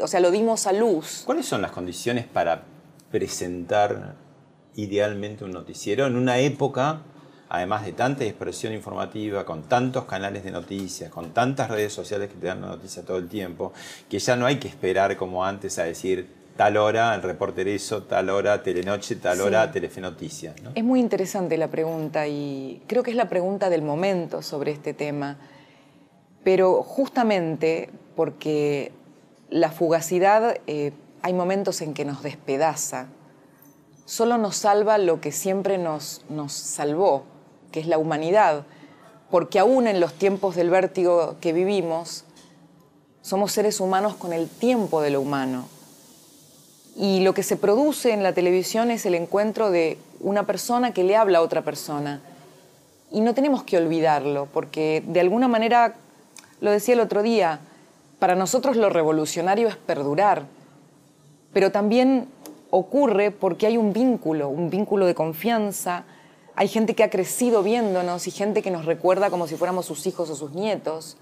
[0.00, 1.22] o sea, lo dimos a luz.
[1.24, 2.62] ¿Cuáles son las condiciones para
[3.10, 4.14] presentar
[4.76, 7.02] idealmente un noticiero en una época
[7.50, 12.36] además de tanta dispersión informativa, con tantos canales de noticias, con tantas redes sociales que
[12.36, 13.72] te dan la noticia todo el tiempo,
[14.08, 18.04] que ya no hay que esperar como antes a decir tal hora el reporter eso,
[18.04, 20.54] tal hora Telenoche, tal hora Telefe Noticias.
[20.76, 24.94] Es muy interesante la pregunta y creo que es la pregunta del momento sobre este
[24.94, 25.36] tema,
[26.44, 28.92] pero justamente porque
[29.48, 33.08] la fugacidad eh, hay momentos en que nos despedaza,
[34.04, 37.24] solo nos salva lo que siempre nos, nos salvó,
[37.70, 38.64] que es la humanidad,
[39.30, 42.24] porque aún en los tiempos del vértigo que vivimos,
[43.22, 45.68] somos seres humanos con el tiempo de lo humano.
[46.96, 51.04] Y lo que se produce en la televisión es el encuentro de una persona que
[51.04, 52.20] le habla a otra persona.
[53.12, 55.94] Y no tenemos que olvidarlo, porque de alguna manera,
[56.60, 57.60] lo decía el otro día,
[58.18, 60.44] para nosotros lo revolucionario es perdurar,
[61.52, 62.28] pero también
[62.70, 66.04] ocurre porque hay un vínculo, un vínculo de confianza,
[66.56, 70.06] hay gente que ha crecido viéndonos y gente que nos recuerda como si fuéramos sus
[70.06, 71.16] hijos o sus nietos.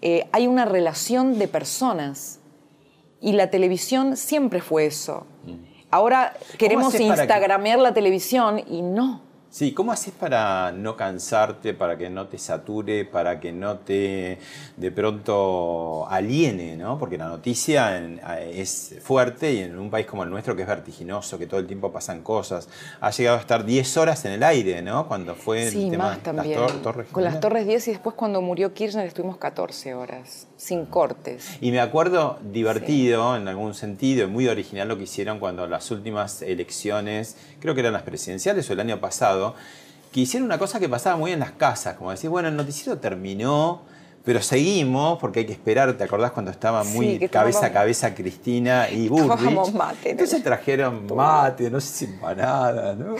[0.00, 2.40] Eh, hay una relación de personas
[3.20, 5.26] y la televisión siempre fue eso.
[5.44, 5.72] Mm.
[5.90, 9.31] Ahora queremos instagramear la televisión y no.
[9.52, 14.38] Sí, ¿cómo haces para no cansarte, para que no te sature, para que no te
[14.78, 16.98] de pronto aliene, ¿no?
[16.98, 18.00] Porque la noticia
[18.40, 21.66] es fuerte y en un país como el nuestro que es vertiginoso, que todo el
[21.66, 22.66] tiempo pasan cosas,
[22.98, 25.06] ha llegado a estar 10 horas en el aire, ¿no?
[25.06, 27.08] Cuando fue el tema de las torres.
[27.12, 31.58] Con las torres 10 y después cuando murió Kirchner estuvimos 14 horas, sin cortes.
[31.60, 36.40] Y me acuerdo divertido en algún sentido, muy original lo que hicieron cuando las últimas
[36.40, 39.56] elecciones, creo que eran las presidenciales o el año pasado,
[40.12, 42.98] que hicieron una cosa que pasaba muy en las casas, como decir, bueno, el noticiero
[42.98, 43.82] terminó,
[44.24, 45.94] pero seguimos porque hay que esperar.
[45.94, 49.72] ¿Te acordás cuando estaba muy cabeza a cabeza Cristina y Burrich?
[49.72, 50.10] mate.
[50.10, 53.16] Entonces trajeron mate, no sé si empanada, ¿no?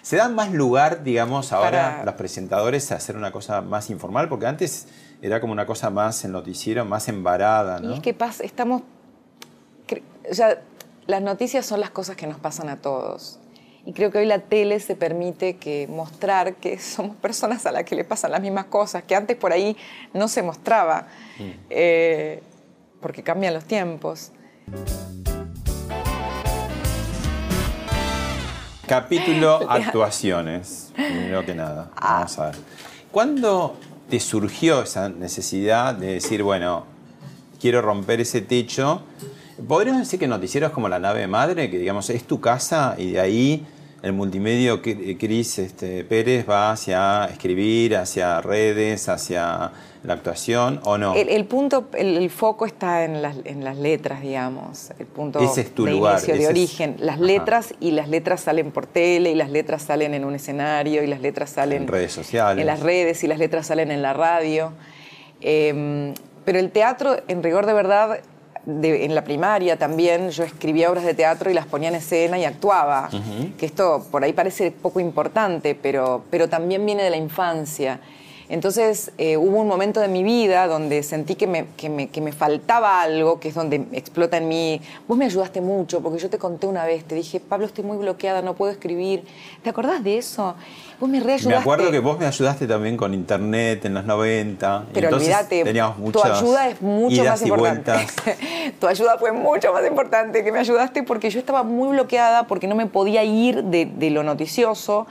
[0.00, 4.46] Se, dan más lugar, digamos, ahora los presentadores a hacer una cosa más informal, porque
[4.46, 4.86] antes
[5.20, 7.90] era como una cosa más en noticiero, más embarada, ¿no?
[7.90, 8.82] Y es que pasa, estamos...
[10.30, 10.60] O sea,
[11.06, 13.38] las noticias son las cosas que nos pasan a todos.
[13.86, 17.84] Y creo que hoy la tele se permite que mostrar que somos personas a las
[17.84, 19.76] que le pasan las mismas cosas, que antes por ahí
[20.12, 21.06] no se mostraba,
[21.38, 21.50] mm.
[21.70, 22.42] eh,
[23.00, 24.32] porque cambian los tiempos.
[28.86, 31.90] Capítulo actuaciones, primero que nada.
[31.96, 32.18] Ah.
[32.18, 32.56] Vamos a ver.
[33.10, 33.76] ¿Cuándo
[34.08, 36.86] te surgió esa necesidad de decir, bueno,
[37.60, 39.02] quiero romper ese techo?
[39.66, 43.12] ¿Podríamos decir que Noticiero es como la nave madre, que digamos es tu casa y
[43.12, 43.66] de ahí
[44.02, 49.72] el multimedio Cris este, Pérez va hacia escribir, hacia redes, hacia
[50.04, 51.14] la actuación o no?
[51.14, 54.92] El, punto, el, foco está en las, en las letras, digamos.
[54.98, 56.96] El punto ese es tu de lugar, inicio, de origen.
[57.00, 61.02] Las letras y las letras salen por tele y las letras salen en un escenario
[61.02, 62.60] y las letras salen en redes sociales.
[62.60, 64.72] En las redes y las letras salen en la radio.
[65.40, 68.20] Em, pero el teatro, en rigor de verdad,
[68.66, 72.44] en la primaria también yo escribía obras de teatro y las ponía en escena y
[72.44, 73.08] actuaba.
[73.58, 78.00] Que esto por ahí parece poco importante, pero, pero también viene de la infancia.
[78.48, 82.22] Entonces eh, hubo un momento de mi vida donde sentí que me, que, me, que
[82.22, 84.80] me, faltaba algo, que es donde explota en mí.
[85.06, 87.98] Vos me ayudaste mucho, porque yo te conté una vez, te dije, Pablo, estoy muy
[87.98, 89.24] bloqueada, no puedo escribir.
[89.62, 90.54] ¿Te acordás de eso?
[90.98, 91.48] Vos me reayudaste.
[91.50, 94.86] Me acuerdo que vos me ayudaste también con internet en los 90.
[94.94, 95.64] Pero olvídate,
[96.10, 97.92] tu ayuda es mucho más importante.
[98.80, 102.66] tu ayuda fue mucho más importante que me ayudaste porque yo estaba muy bloqueada, porque
[102.66, 105.06] no me podía ir de, de lo noticioso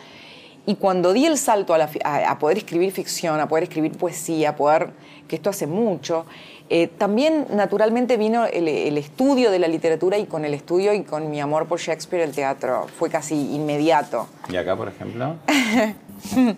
[0.67, 4.89] y cuando di el salto a, poder escribir ficción, a poder escribir poesía, a poder,
[5.25, 6.25] que esto hace mucho,
[6.69, 11.31] eh, también naturalmente vino el, estudio de la literatura y con el estudio y con
[11.31, 14.27] mi amor por Shakespeare el teatro fue casi inmediato.
[14.49, 15.37] ¿Y acá, por ejemplo?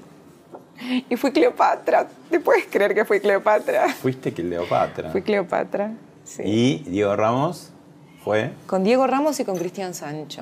[1.08, 2.08] y fui Cleopatra.
[2.32, 3.90] ¿Te puedes creer que fui Cleopatra?
[3.90, 5.12] Fuiste Cleopatra.
[5.12, 5.92] Fui Cleopatra,
[6.24, 6.42] sí.
[6.44, 7.70] ¿Y Diego Ramos
[8.24, 8.54] fue?
[8.66, 10.42] Con Diego Ramos y con Cristian Sancho.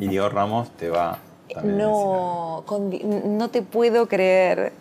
[0.00, 1.20] Y Diego Ramos te va
[1.64, 2.64] no,
[3.24, 4.72] no te puedo creer.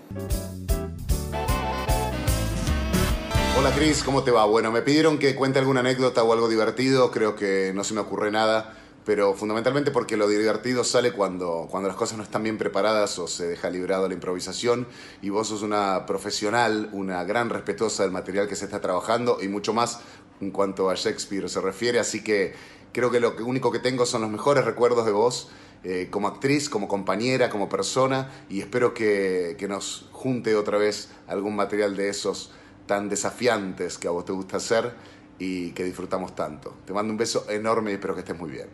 [3.57, 4.45] Hola Cris, ¿cómo te va?
[4.45, 8.01] Bueno, me pidieron que cuente alguna anécdota o algo divertido, creo que no se me
[8.01, 12.59] ocurre nada, pero fundamentalmente porque lo divertido sale cuando, cuando las cosas no están bien
[12.59, 14.85] preparadas o se deja librado la improvisación
[15.23, 19.47] y vos sos una profesional, una gran respetuosa del material que se está trabajando y
[19.47, 20.01] mucho más
[20.39, 22.53] en cuanto a Shakespeare se refiere, así que
[22.91, 25.49] creo que lo único que tengo son los mejores recuerdos de vos
[25.89, 31.11] eh, como actriz, como compañera, como persona y espero que, que nos junte otra vez
[31.27, 32.51] algún material de esos
[32.87, 34.91] tan desafiantes que a vos te gusta hacer
[35.39, 36.73] y que disfrutamos tanto.
[36.85, 38.67] Te mando un beso enorme y espero que estés muy bien.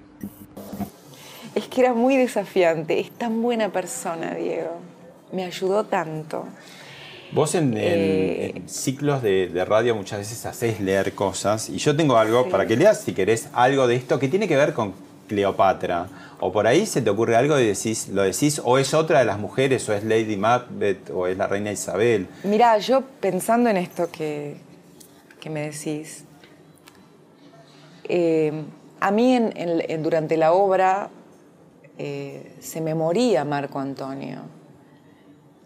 [1.54, 4.80] Es que era muy desafiante, es tan buena persona, Diego.
[5.32, 6.46] Me ayudó tanto.
[7.32, 11.96] Vos en, Eh, en ciclos de, de radio muchas veces hacés leer cosas y yo
[11.96, 14.94] tengo algo para que leas si querés algo de esto que tiene que ver con
[15.28, 16.08] Cleopatra.
[16.46, 19.24] O por ahí se te ocurre algo y decís, lo decís, o es otra de
[19.24, 22.28] las mujeres, o es Lady Macbeth, o es la reina Isabel.
[22.44, 24.58] Mira, yo pensando en esto que,
[25.40, 26.26] que me decís,
[28.04, 28.52] eh,
[29.00, 29.40] a mí
[30.00, 31.10] durante la obra
[31.98, 34.42] eh, se me moría Marco Antonio.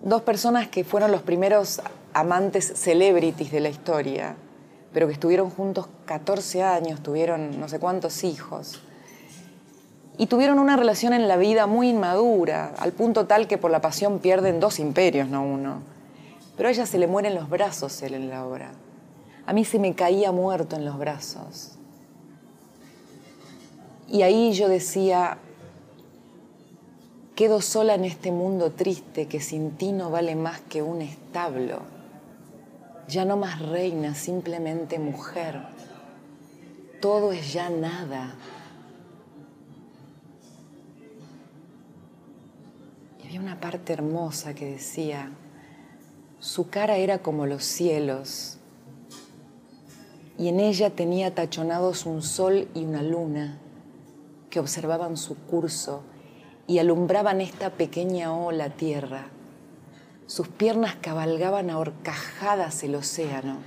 [0.03, 1.81] Dos personas que fueron los primeros
[2.13, 4.35] amantes celebrities de la historia,
[4.93, 8.83] pero que estuvieron juntos 14 años, tuvieron no sé cuántos hijos.
[10.17, 13.81] Y tuvieron una relación en la vida muy inmadura, al punto tal que por la
[13.81, 15.81] pasión pierden dos imperios, no uno.
[16.55, 18.71] Pero a ella se le mueren los brazos él en la obra.
[19.45, 21.73] A mí se me caía muerto en los brazos.
[24.09, 25.37] Y ahí yo decía,
[27.35, 31.81] quedo sola en este mundo triste que sin ti no vale más que un establo.
[33.07, 35.61] Ya no más reina, simplemente mujer.
[36.99, 38.33] Todo es ya nada.
[43.27, 45.33] Había una parte hermosa que decía,
[46.39, 48.57] su cara era como los cielos,
[50.37, 53.57] y en ella tenía tachonados un sol y una luna
[54.49, 56.03] que observaban su curso
[56.67, 59.27] y alumbraban esta pequeña ola tierra.
[60.25, 63.57] Sus piernas cabalgaban a horcajadas el océano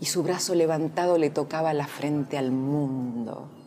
[0.00, 3.59] y su brazo levantado le tocaba la frente al mundo.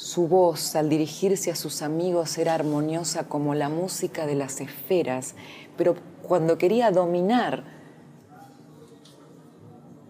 [0.00, 5.34] Su voz al dirigirse a sus amigos era armoniosa como la música de las esferas,
[5.76, 7.64] pero cuando quería dominar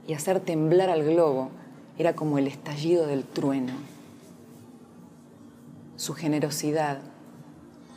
[0.07, 1.51] y hacer temblar al globo,
[1.99, 3.72] era como el estallido del trueno.
[5.97, 6.99] Su generosidad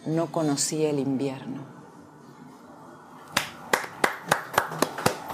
[0.08, 1.62] no conocía el invierno.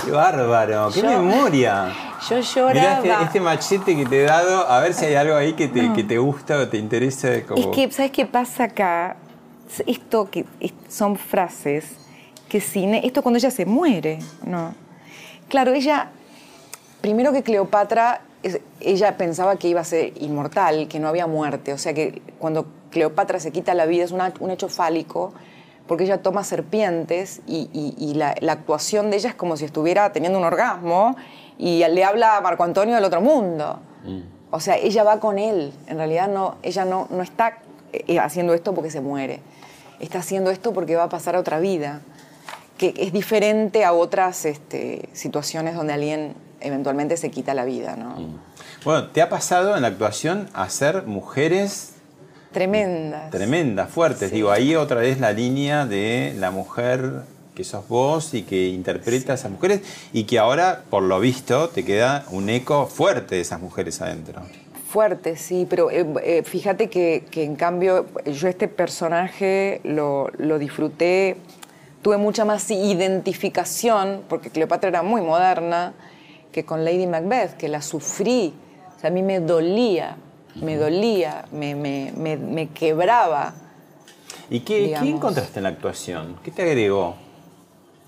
[0.03, 0.89] ¡Qué bárbaro!
[0.93, 2.08] ¡Qué Yo- memoria!
[2.29, 2.97] Yo lloraba.
[2.97, 5.93] este, este machete que te he dado, a ver si hay algo ahí que te,
[5.93, 7.29] que te gusta o te interesa.
[7.47, 7.59] Como...
[7.61, 9.15] Es que, ¿sabes qué pasa acá?
[9.85, 11.85] Esto que es- son frases
[12.49, 12.95] que sin.
[12.95, 14.73] Esto cuando ella se muere, ¿no?
[15.47, 16.09] Claro, ella.
[17.01, 18.21] Primero que Cleopatra,
[18.81, 21.71] ella pensaba que iba a ser inmortal, que no había muerte.
[21.71, 25.33] O sea que cuando Cleopatra se quita la vida es una- un hecho fálico,
[25.89, 29.65] porque ella toma serpientes y, y- y la, la actuación de ella es como si
[29.65, 31.17] estuviera teniendo un orgasmo
[31.57, 33.79] y le habla a Marco Antonio del otro mundo.
[34.51, 35.73] O sea, ella va con él.
[35.87, 37.57] En realidad no, ella no, no está
[37.91, 39.41] eh, haciendo esto porque se muere.
[39.99, 41.99] Está haciendo esto porque va a pasar a otra vida.
[42.77, 48.15] Que es diferente a otras este, situaciones donde alguien eventualmente se quita la vida, ¿no?
[48.85, 51.95] Bueno, ¿te ha pasado en la actuación hacer mujeres
[52.51, 53.29] Tremendas.
[53.29, 54.31] tremendas, fuertes?
[54.31, 57.21] Digo, ahí otra vez la línea de la mujer
[57.53, 59.81] que sos vos y que interpreta a esas mujeres
[60.13, 64.41] y que ahora, por lo visto, te queda un eco fuerte de esas mujeres adentro.
[64.89, 70.57] Fuerte, sí, pero eh, eh, fíjate que, que en cambio yo este personaje lo, lo
[70.57, 71.35] disfruté,
[72.01, 75.93] tuve mucha más identificación, porque Cleopatra era muy moderna,
[76.51, 78.53] que con Lady Macbeth, que la sufrí.
[78.95, 80.17] O sea, a mí me dolía,
[80.61, 83.53] me dolía, me, me- me- me quebraba.
[84.49, 86.37] ¿Y qué, qué encontraste en la actuación?
[86.43, 87.15] ¿Qué te agregó?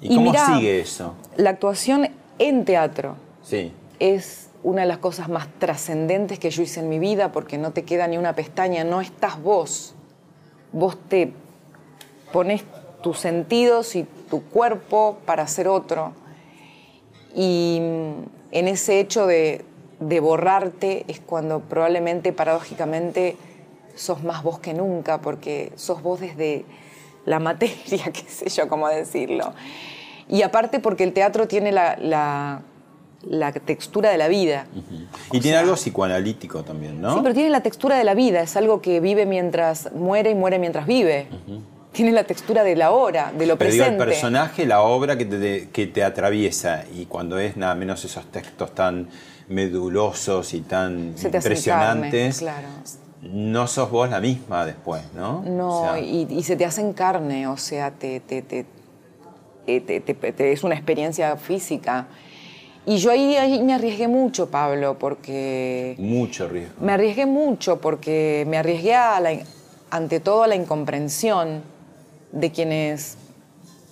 [0.01, 1.13] ¿Y, Y cómo mirá, sigue eso?
[1.37, 3.71] La actuación en teatro Sí.
[3.99, 7.71] es una de las cosas más trascendentes que yo hice en mi vida porque no
[7.71, 9.93] te queda ni una pestaña, no estás vos.
[10.71, 11.33] Vos te
[12.31, 12.63] pones
[13.03, 16.13] tus sentidos y tu cuerpo para ser otro.
[17.35, 18.11] Y mm,
[18.51, 19.65] en ese hecho de,
[20.01, 23.37] de borrarte es cuando probablemente, paradójicamente,
[23.95, 26.65] sos más vos que nunca, porque sos vos desde
[27.25, 29.53] la materia, qué sé yo cómo decirlo.
[30.27, 32.61] Y aparte porque el teatro tiene la, la-
[33.23, 34.65] la textura de la vida.
[35.31, 37.13] Y tiene algo psicoanalítico también, ¿no?
[37.13, 40.35] Sí, pero tiene la textura de la vida, es algo que vive mientras muere y
[40.35, 41.27] muere mientras vive.
[41.91, 44.03] Tiene la textura de la hora, de lo Pero digo, presente.
[44.03, 48.25] el personaje, la obra que te, que te atraviesa, y cuando es nada menos esos
[48.31, 49.09] textos tan
[49.49, 52.67] medulosos y tan Se te hacen impresionantes, carne, claro.
[53.33, 55.41] no sos vos la misma después, ¿no?
[55.43, 58.65] No, O sea, y, y se te hacen carne, o sea, te, te- te-
[59.67, 62.07] eh, te- te- es una experiencia física.
[62.85, 66.73] Y yo ahí, ahí me arriesgué mucho, Pablo, porque mucho riesgo.
[66.81, 69.31] me arriesgué mucho porque me arriesgué a la
[69.91, 71.61] ante todo a la incomprensión
[72.31, 73.17] de quienes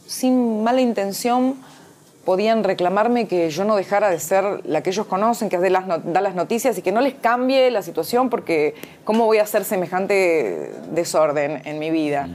[0.08, 1.56] sin mala intención
[2.26, 5.88] podían reclamarme que yo no dejara de ser la que ellos conocen, que de las
[5.88, 9.44] no- da las noticias y que no les cambie la situación porque cómo voy a
[9.44, 12.28] hacer semejante desorden en mi vida.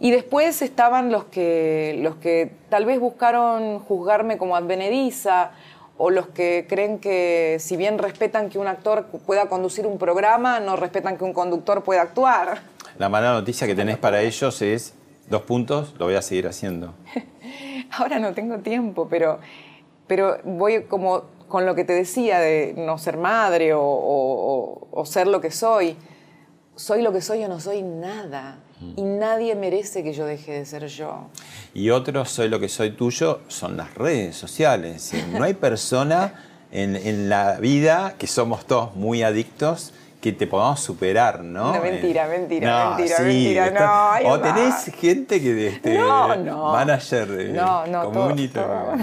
[0.00, 5.50] Y después estaban los que, los que tal vez buscaron juzgarme como advenediza
[5.98, 10.58] o los que creen que si bien respetan que un actor pueda conducir un programa,
[10.60, 12.62] no respetan que un conductor pueda actuar.
[12.98, 14.94] La mala noticia que tenés para ellos es,
[15.30, 16.92] dos puntos, lo voy a seguir haciendo.
[17.92, 19.38] Ahora no tengo tiempo, pero,
[20.06, 25.26] pero voy como con lo que te decía de no ser madre o, o- ser
[25.26, 25.96] lo que soy.
[26.76, 28.58] Soy lo que soy o no soy nada.
[28.96, 31.26] Y nadie merece que yo deje de ser yo.
[31.74, 35.12] Y otro, soy lo que soy tuyo, son las redes sociales.
[35.32, 36.32] No hay persona
[36.72, 41.72] en, en la vida que somos todos muy adictos que te podamos superar, ¿no?
[41.74, 45.94] No, mentira, mentira, no, mentira, sí, mentira, está- no, O tenés gente que de este
[45.98, 46.72] No, no.
[46.72, 48.96] manager de No, no, todo- community, todo-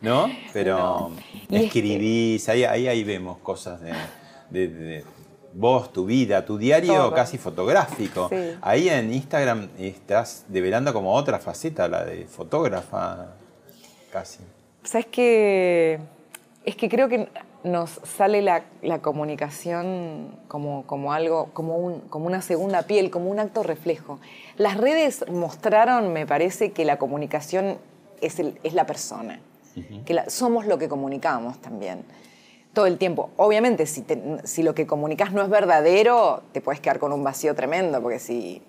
[0.00, 0.26] ¿no?
[0.52, 1.12] Pero
[1.48, 3.92] es que- escribís, ahí, ahí, ahí vemos cosas de,
[4.50, 5.04] de- de
[5.52, 7.14] vos, tu vida, tu diario Todo.
[7.14, 8.28] casi fotográfico.
[8.28, 8.56] Sí.
[8.60, 13.28] Ahí en Instagram estás develando como otra faceta, la de fotógrafa,
[14.12, 14.40] casi.
[14.82, 16.00] ¿Sabes qué?
[16.64, 17.28] Es que creo que
[17.64, 23.30] nos sale la, la comunicación como, como algo, como, un, como una segunda piel, como
[23.30, 24.20] un acto reflejo.
[24.58, 27.78] Las redes mostraron, me parece, que la comunicación
[28.20, 29.40] es, el- es la persona,
[30.06, 32.04] que la- somos lo que comunicamos también.
[32.74, 33.30] Todo el tiempo.
[33.36, 37.24] Obviamente, si, te- si lo que comunicas no es verdadero, te puedes quedar con un
[37.24, 38.62] vacío tremendo, porque si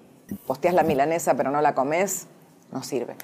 [0.47, 2.27] posteas la milanesa pero no la comes,
[2.71, 3.15] no sirve.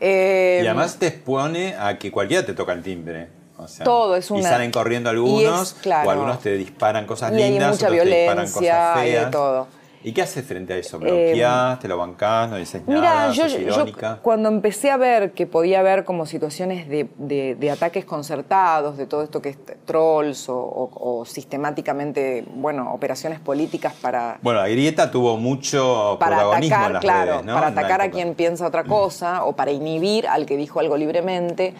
[0.00, 3.28] Eh, y además te expone a que cualquiera te toca el timbre.
[3.64, 6.08] O sea, Todo, es Y una- salen corriendo y algunos, es, claro.
[6.08, 8.60] o algunos te disparan cosas Y hay lindas, mucha otros te disparan violencia
[8.92, 9.30] cosas y de feas.
[9.30, 9.66] todo.
[10.04, 10.96] ¿Y qué haces frente a eso?
[10.96, 11.78] Eh, ¿Bloqueás?
[11.78, 12.50] ¿Te lo bancás?
[12.50, 13.32] ¿No dices Mira, nada?
[13.32, 13.84] yo, ¿Sos yo
[14.20, 19.06] cuando empecé a ver que podía haber como situaciones de, de- de ataques concertados, de
[19.06, 24.68] todo esto que es trolls o, o- o sistemáticamente, bueno, operaciones políticas para, Bueno, la
[24.68, 27.54] grieta tuvo mucho para protagonismo en atacar, las claro, redes, ¿no?
[27.54, 30.96] para En atacar a quien piensa otra cosa o para inhibir al que dijo algo
[30.96, 31.74] libremente.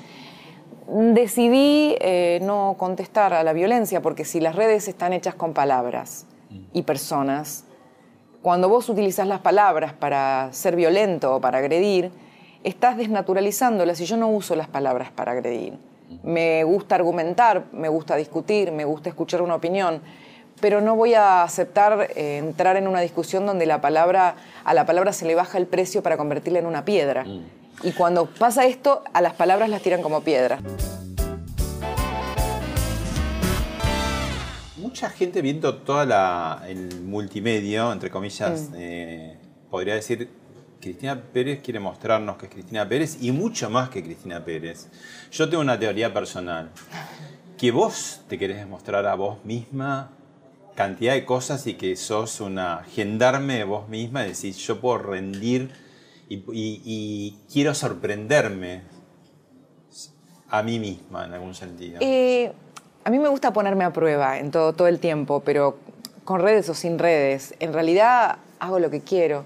[0.89, 6.27] Decidí eh, no contestar a la violencia porque si las redes están hechas con palabras
[6.73, 7.65] y personas,
[8.43, 12.11] cuando vos utilizás las palabras para ser violento o para agredir,
[12.65, 15.79] estás desnaturalizándolas y yo no uso las palabras para agredir.
[16.23, 20.03] Me gusta argumentar, me gusta discutir, me gusta escuchar una opinión,
[20.63, 24.87] pero no voy a aceptar eh, entrar en una discusión donde la palabra, a la
[24.87, 27.27] palabra se le baja el precio para convertirla en una piedra.
[27.83, 30.61] Y cuando pasa esto, a las palabras las tiran como piedra.
[34.77, 38.75] Mucha gente viendo toda la, el multimedio, entre comillas, Mm.
[38.77, 39.39] eh,
[39.69, 40.29] podría decir,
[40.81, 44.89] Cristina Pérez quiere mostrarnos que es Cristina Pérez y mucho más que Cristina Pérez.
[45.33, 46.71] Yo tengo una teoría personal,
[47.59, 50.11] que vos te querés demostrar a vos misma
[50.75, 54.99] cantidad de cosas y que sos una gendarme de vos misma, es decir, yo puedo
[54.99, 55.71] rendir
[56.29, 58.83] y, y- y quiero sorprenderme
[60.49, 61.99] a mí misma en algún sentido.
[62.01, 62.53] Eh,
[63.05, 65.77] a mí me gusta ponerme a prueba en todo, todo el tiempo, pero
[66.25, 67.55] con redes o sin redes.
[67.59, 69.45] En realidad hago lo que quiero.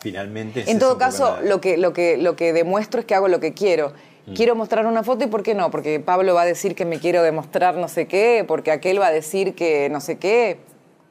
[0.00, 0.70] Finalmente.
[0.70, 3.54] En todo caso, lo que, lo, que, lo que demuestro es que hago lo que
[3.54, 3.92] quiero.
[4.26, 4.32] Mm.
[4.34, 5.70] Quiero mostrar una foto y ¿por qué no?
[5.70, 9.06] Porque Pablo va a decir que me quiero demostrar no sé qué, porque aquel va
[9.08, 10.58] a decir que no sé qué,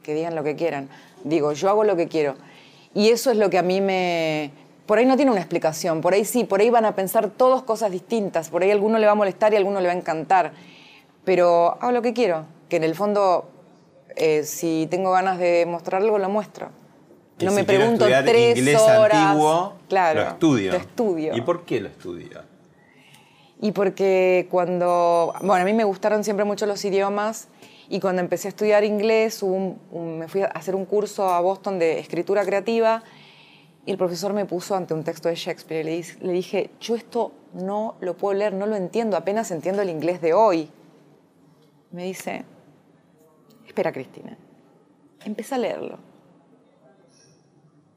[0.03, 0.89] que digan lo que quieran.
[1.23, 2.35] Digo, yo hago lo que quiero.
[2.93, 4.51] Y eso es lo que a mí me...
[4.85, 7.63] Por ahí no tiene una explicación, por ahí sí, por ahí van a pensar todas
[7.63, 9.93] cosas distintas, por ahí a alguno le va a molestar y a alguno le va
[9.93, 10.53] a encantar.
[11.23, 13.49] Pero hago lo que quiero, que en el fondo,
[14.15, 16.69] eh, si tengo ganas de mostrar algo, lo muestro.
[17.39, 19.17] Que no si me pregunto tres inglés horas.
[19.17, 20.71] antiguo, claro, lo estudio.
[20.71, 21.35] Lo estudio.
[21.35, 22.54] ¿Y por qué lo estudio?
[23.61, 27.47] Y porque cuando, bueno, a mí me gustaron siempre mucho los idiomas
[27.89, 31.99] y cuando empecé a estudiar inglés, me fui a hacer un curso a Boston de
[31.99, 33.03] escritura creativa
[33.85, 36.95] y el profesor me puso ante un texto de Shakespeare y le, le dije, yo
[36.95, 40.69] esto no lo puedo leer, no lo entiendo, apenas entiendo el inglés de hoy.
[41.91, 42.43] Me dice,
[43.65, 44.37] espera Cristina,
[45.23, 45.99] empieza a leerlo.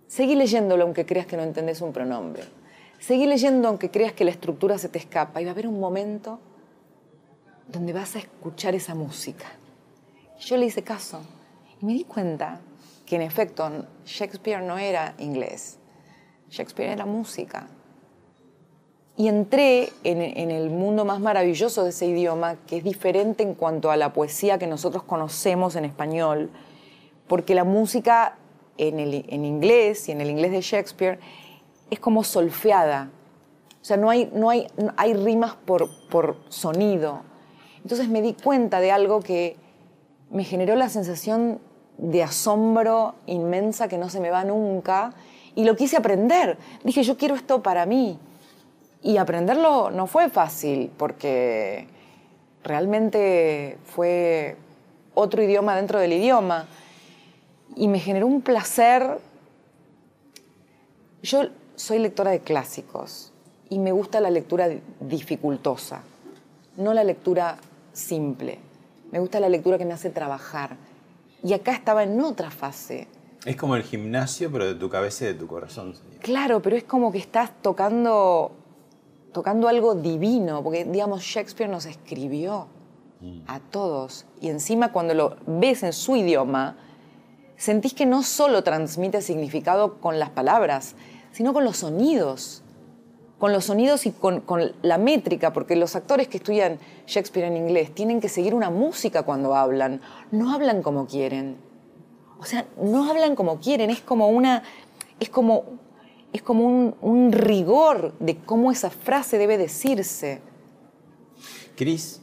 [0.07, 2.43] Seguí leyéndolo aunque creas que no entendés un pronombre.
[2.99, 5.40] Seguí leyendo aunque creas que la estructura se te escapa.
[5.40, 6.40] Y va a haber un momento
[7.68, 9.46] donde vas a escuchar esa música.
[10.40, 11.20] Yo le hice caso
[11.80, 12.61] y me di cuenta
[13.07, 15.78] que en efecto Shakespeare no era inglés,
[16.51, 17.68] Shakespeare era música.
[19.16, 23.55] Y entré en, en, el mundo más maravilloso de ese idioma, que es diferente en
[23.55, 26.51] cuanto a la poesía que nosotros conocemos en español,
[27.26, 28.36] porque la música
[28.76, 31.18] en, el, en inglés y en el inglés de Shakespeare
[31.91, 33.11] es como solfeada.
[33.80, 34.66] O sea, no hay, no hay,
[34.97, 37.22] hay rimas por, por sonido.
[37.82, 39.57] Entonces me di cuenta de algo que
[40.30, 41.61] me generó la sensación
[41.97, 45.14] de asombro inmensa que no se me va nunca
[45.55, 46.57] y lo quise aprender.
[46.84, 48.18] Dije, yo quiero esto para mí.
[49.03, 51.89] Y aprenderlo no fue fácil porque
[52.62, 54.57] realmente fue
[55.14, 56.66] otro idioma dentro del idioma.
[57.74, 59.18] Y me generó un placer.
[61.22, 61.49] Yo
[61.79, 63.33] soy lectora de clásicos
[63.70, 64.68] y me gusta la lectura
[65.01, 66.03] dificultosa,
[66.76, 67.59] no la lectura
[67.93, 68.59] simple.
[69.12, 70.76] Me gusta la lectura que me hace trabajar.
[71.43, 73.07] Y acá estaba en otra fase.
[73.47, 75.95] Es como el gimnasio, pero de tu cabeza y de tu corazón.
[76.20, 78.53] Claro, pero es como que estás tocando,
[79.33, 82.66] tocando algo divino, porque digamos Shakespeare nos escribió
[83.47, 84.26] a todos.
[84.41, 86.76] Y encima cuando lo ves en su idioma,
[87.57, 90.97] sentís que no solo transmite significado con las palabras,
[91.39, 92.64] sino con los sonidos
[93.39, 97.57] con los sonidos y con, con, la métrica, porque los actores que estudian Shakespeare en
[97.57, 100.01] inglés tienen que seguir una música cuando hablan,
[100.32, 101.57] no hablan como quieren.
[102.41, 104.64] O sea, no hablan como quieren, es como una.
[105.20, 105.62] es como.
[106.32, 110.41] es como un, un rigor de cómo esa frase debe decirse.
[111.76, 112.20] Cris,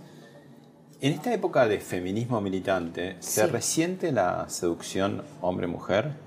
[1.00, 3.48] en esta época de feminismo militante, ¿se Sí.
[3.48, 6.26] resiente la seducción hombre-mujer?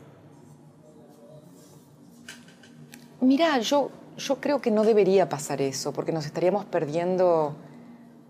[3.20, 7.56] Mirá, yo, yo creo que no debería pasar eso, porque nos estaríamos perdiendo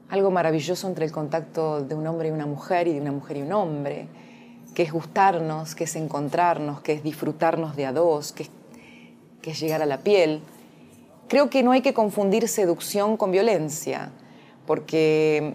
[0.08, 3.36] algo maravilloso entre el contacto de un hombre y una mujer y de una mujer
[3.36, 4.08] y un hombre,
[4.74, 8.50] que es gustarnos, que es encontrarnos, que es disfrutarnos de a dos, que es,
[9.42, 10.40] que es llegar a la piel.
[11.28, 14.10] Creo que no hay que confundir seducción con violencia,
[14.66, 15.54] porque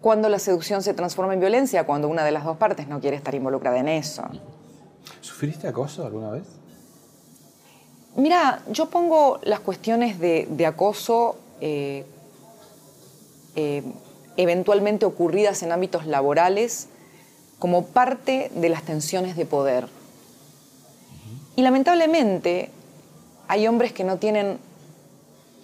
[0.00, 3.16] cuando la seducción se transforma en violencia, cuando una de las dos partes no quiere
[3.16, 4.24] estar involucrada en eso.
[5.20, 6.61] ¿Sufriste acoso alguna vez?
[8.14, 12.04] Mira, yo pongo las cuestiones de, acoso eh,
[13.56, 13.82] eh,
[14.36, 16.88] eventualmente ocurridas en ámbitos laborales
[17.58, 19.88] como parte de las tensiones de poder.
[21.56, 22.70] Y lamentablemente
[23.48, 24.58] hay hombres que no tienen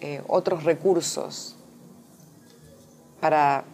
[0.00, 1.54] eh, otros recursos
[3.20, 3.64] para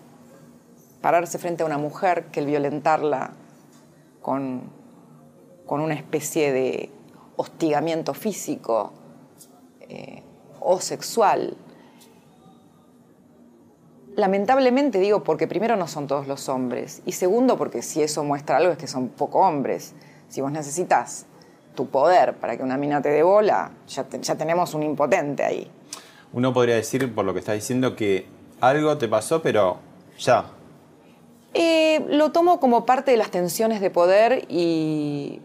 [1.00, 3.32] pararse frente a una mujer que el violentarla
[4.20, 4.62] con,
[5.66, 6.90] con una especie de
[7.36, 8.92] hostigamiento físico
[9.80, 10.22] eh,
[10.60, 11.56] o sexual.
[14.16, 18.58] Lamentablemente digo porque primero no son todos los hombres y segundo porque si eso muestra
[18.58, 19.94] algo es que son poco hombres.
[20.28, 21.26] Si vos necesitas
[21.74, 25.42] tu poder para que una mina te dé bola, ya, te- ya tenemos un impotente
[25.44, 25.68] ahí.
[26.32, 28.26] Uno podría decir, por lo que estás diciendo, que
[28.60, 29.78] algo te pasó, pero
[30.18, 30.46] ya.
[31.52, 35.40] Eh, lo tomo como parte de las tensiones de poder y,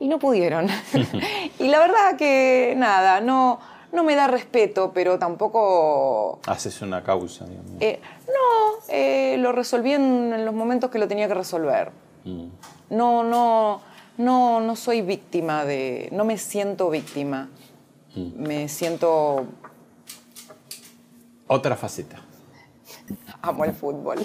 [0.00, 0.68] y no pudieron.
[1.58, 3.58] y la verdad que nada, no,
[3.92, 6.40] no me da respeto, pero tampoco...
[6.46, 7.72] Haces una causa, digamos.
[7.80, 11.90] eh, no, eh, lo resolví en, en los momentos que lo tenía que resolver.
[12.24, 12.46] Mm.
[12.90, 13.80] No, no,
[14.18, 16.08] no, no soy víctima de...
[16.12, 17.48] No me siento víctima.
[18.14, 19.44] Me siento...
[21.48, 22.16] Otra faceta.
[23.42, 24.18] Amo el fútbol.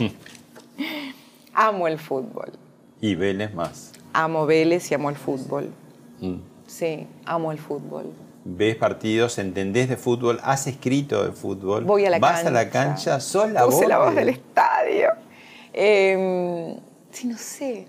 [1.53, 2.51] amo el fútbol.
[3.01, 3.91] Y Vélez más.
[4.13, 5.69] Amo Vélez y amo el fútbol.
[6.19, 6.35] Mm.
[6.67, 8.05] Sí, amo el fútbol.
[8.43, 11.83] Ves partidos, entendés de fútbol, has escrito de fútbol.
[11.83, 12.47] Voy a la vas cancha.
[12.47, 13.87] a la cancha, sos la Puse voz.
[13.87, 15.09] la voz de- del estadio.
[15.73, 16.77] Eh,
[17.11, 17.87] sí, no sé.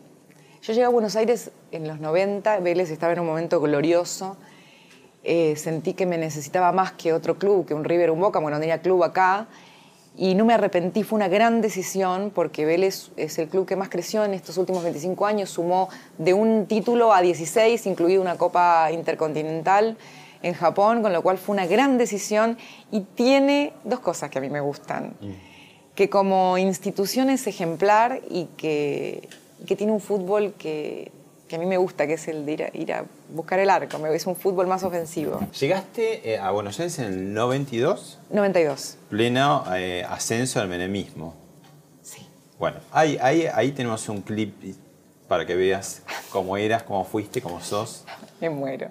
[0.62, 4.36] Yo llegué a Buenos Aires en los 90, Vélez estaba en un momento glorioso.
[5.24, 8.56] Eh, sentí que me necesitaba más que otro club, que un River, un Boca, bueno,
[8.56, 9.46] no tenía club acá.
[10.16, 13.88] Y no me arrepentí, fue una gran decisión porque Vélez es el club que más
[13.88, 15.88] creció en estos últimos 25 años, sumó
[16.18, 19.96] de un título a 16, incluido una Copa Intercontinental
[20.42, 22.58] en Japón, con lo cual fue una gran decisión.
[22.90, 25.14] Y tiene dos cosas que a mí me gustan.
[25.94, 29.28] Que como institución es ejemplar y que,
[29.62, 31.10] y que tiene un fútbol que,
[31.52, 34.26] que a mí me gusta, que es el de ir a, buscar el arco, es
[34.26, 35.38] un fútbol más ofensivo.
[35.60, 38.20] Llegaste eh, a Buenos Aires en el 92.
[38.30, 38.96] 92.
[39.10, 41.34] Pleno eh, ascenso al menemismo.
[42.00, 42.26] Sí.
[42.58, 44.54] Bueno, ahí, ahí, ahí tenemos un clip
[45.28, 46.00] para que veas
[46.30, 48.06] cómo eras, cómo fuiste, cómo sos.
[48.40, 48.88] Me muero.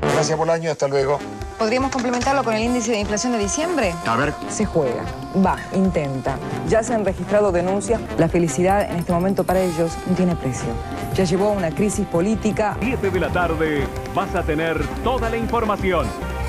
[0.00, 1.18] Gracias por el año, hasta luego.
[1.58, 3.94] ¿Podríamos complementarlo con el índice de inflación de diciembre?
[4.04, 4.34] A ver.
[4.50, 5.04] Se juega,
[5.44, 6.38] va, intenta.
[6.68, 8.00] Ya se han registrado denuncias.
[8.18, 10.68] La felicidad en este momento para ellos no tiene precio.
[11.14, 12.76] Ya llevó a una crisis política.
[12.80, 16.06] 7 de la tarde vas a tener toda la información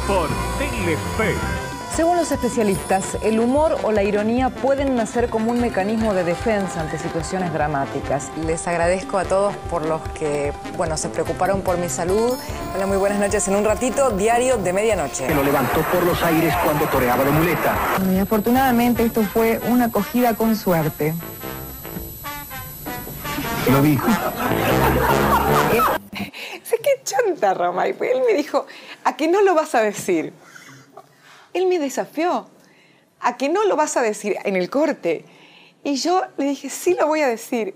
[0.08, 0.28] por
[0.58, 1.67] Telefe.
[1.98, 6.82] Según los especialistas, el humor o la ironía pueden nacer como un mecanismo de defensa
[6.82, 8.30] ante situaciones dramáticas.
[8.46, 12.38] Les agradezco a todos por los que, bueno, se preocuparon por mi salud.
[12.76, 13.48] Hola, muy buenas noches.
[13.48, 15.26] En un ratito, diario de medianoche.
[15.26, 17.76] Que lo levantó por los aires cuando toreaba de muleta.
[18.14, 21.16] Y afortunadamente esto fue una acogida con suerte.
[23.72, 24.08] Lo dijo.
[26.64, 27.96] sé qué chanta, Romay.
[28.02, 28.68] Él me dijo,
[29.04, 30.32] ¿a qué no lo vas a decir?
[31.54, 32.48] Él me desafió
[33.20, 35.26] a que no lo vas a decir en el corte.
[35.84, 37.76] Y yo le dije, sí lo voy a decir.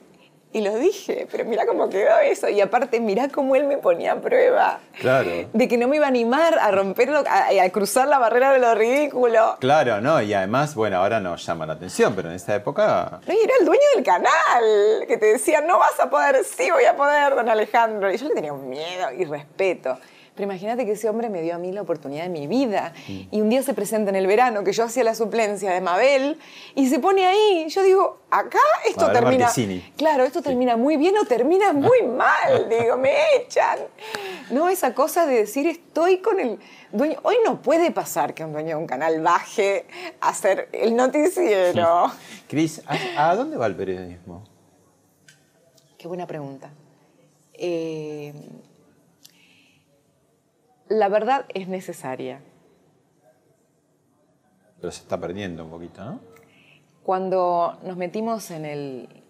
[0.53, 2.49] Y lo dije, pero mira cómo quedó eso.
[2.49, 4.81] Y aparte, mira cómo él me ponía a prueba.
[4.99, 5.29] Claro.
[5.53, 8.59] De que no me iba a animar a romperlo, a, a cruzar la barrera de
[8.59, 9.55] lo ridículo.
[9.61, 10.21] Claro, ¿no?
[10.21, 13.21] Y además, bueno, ahora nos llama la atención, pero en esa época...
[13.25, 16.69] No, y era el dueño del canal, que te decía, no vas a poder, sí
[16.69, 18.11] voy a poder, don Alejandro.
[18.11, 19.97] Y yo le tenía un miedo y respeto.
[20.33, 22.93] Pero imagínate que ese hombre me dio a mí la oportunidad de mi vida.
[23.07, 26.39] Y un día se presenta en el verano, que yo hacía la suplencia de Mabel,
[26.73, 27.65] y se pone ahí.
[27.67, 28.57] Yo digo, acá
[28.87, 29.51] esto Mabel termina.
[29.97, 32.69] Claro, esto termina muy bien o termina muy mal.
[32.69, 33.79] Digo, me echan.
[34.51, 36.59] No, esa cosa de decir, estoy con el
[36.93, 37.19] dueño.
[37.23, 39.85] Hoy no puede pasar que un dueño de un canal baje
[40.21, 42.09] a hacer el noticiero.
[42.47, 42.81] Cris,
[43.17, 44.45] ¿a, a dónde va el periodismo?
[45.97, 46.71] Qué buena pregunta.
[47.53, 48.33] Eh,
[50.91, 52.41] la verdad es necesaria.
[54.79, 56.19] Pero se está perdiendo un poquito, ¿no?
[57.03, 59.23] Cuando nos metimos en el,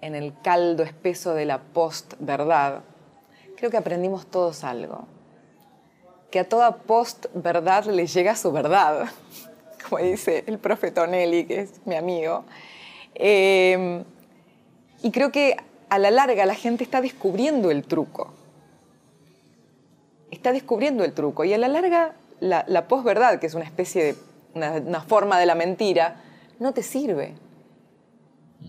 [0.00, 2.82] en el caldo espeso de la post-verdad,
[3.56, 5.06] creo que aprendimos todos algo.
[6.30, 9.06] Que a toda post-verdad le llega su verdad,
[9.88, 12.44] como dice el profe Tonelli, que es mi amigo.
[13.16, 14.04] Eh,
[15.02, 15.56] y creo que
[15.88, 18.32] a la larga la gente está descubriendo el truco.
[20.42, 21.44] Está descubriendo el truco.
[21.44, 24.16] Y a la larga la, la posverdad, que es una especie de,
[24.56, 26.16] una, forma de la mentira,
[26.58, 27.34] no te sirve.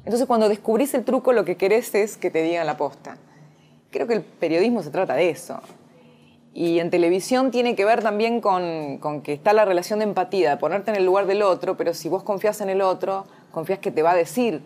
[0.05, 3.17] Entonces cuando descubrís el truco lo que querés es que te digan la posta.
[3.89, 5.61] Creo que el periodismo se trata de eso.
[6.53, 10.51] Y en televisión tiene que ver también con, con, que está la relación de empatía,
[10.51, 13.79] de ponerte en el lugar del otro, pero si vos confías en el otro, confías
[13.79, 14.61] que te va a decir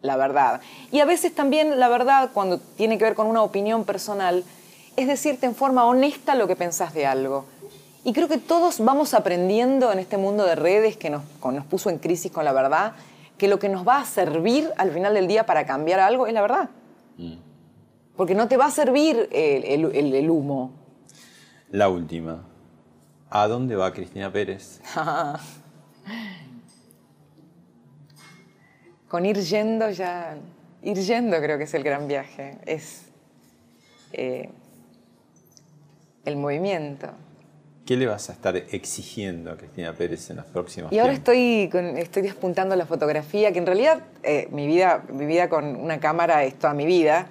[0.00, 0.62] la verdad.
[0.90, 4.44] Y a veces también la verdad, cuando tiene que ver con una opinión personal,
[4.96, 7.44] es decirte en forma honesta lo que pensás de algo.
[8.04, 11.90] Y creo que todos vamos aprendiendo en este mundo de redes que nos, nos puso
[11.90, 12.92] en crisis con la verdad,
[13.36, 16.32] que lo que nos va a servir al final del día para cambiar algo es
[16.32, 16.70] la verdad.
[17.18, 17.34] Mm.
[18.16, 20.70] Porque no te va a servir el, el, el, el humo.
[21.70, 22.44] La última.
[23.28, 24.80] ¿A dónde va Cristina Pérez?
[29.08, 30.36] Con ir yendo ya,
[30.82, 33.06] ir yendo creo que es el gran viaje, es
[34.12, 34.48] eh,
[36.26, 37.08] el movimiento.
[37.86, 41.34] ¿Qué le vas a estar exigiendo a Cristina Pérez en los próximos Y ahora tiempos?
[41.34, 45.76] estoy, con, estoy despuntando la fotografía, que en realidad eh, mi, vida, mi vida con
[45.76, 47.28] una cámara es toda mi vida,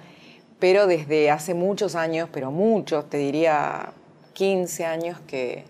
[0.58, 3.92] pero desde hace muchos años, pero muchos, te diría
[4.32, 5.64] 15 años, que,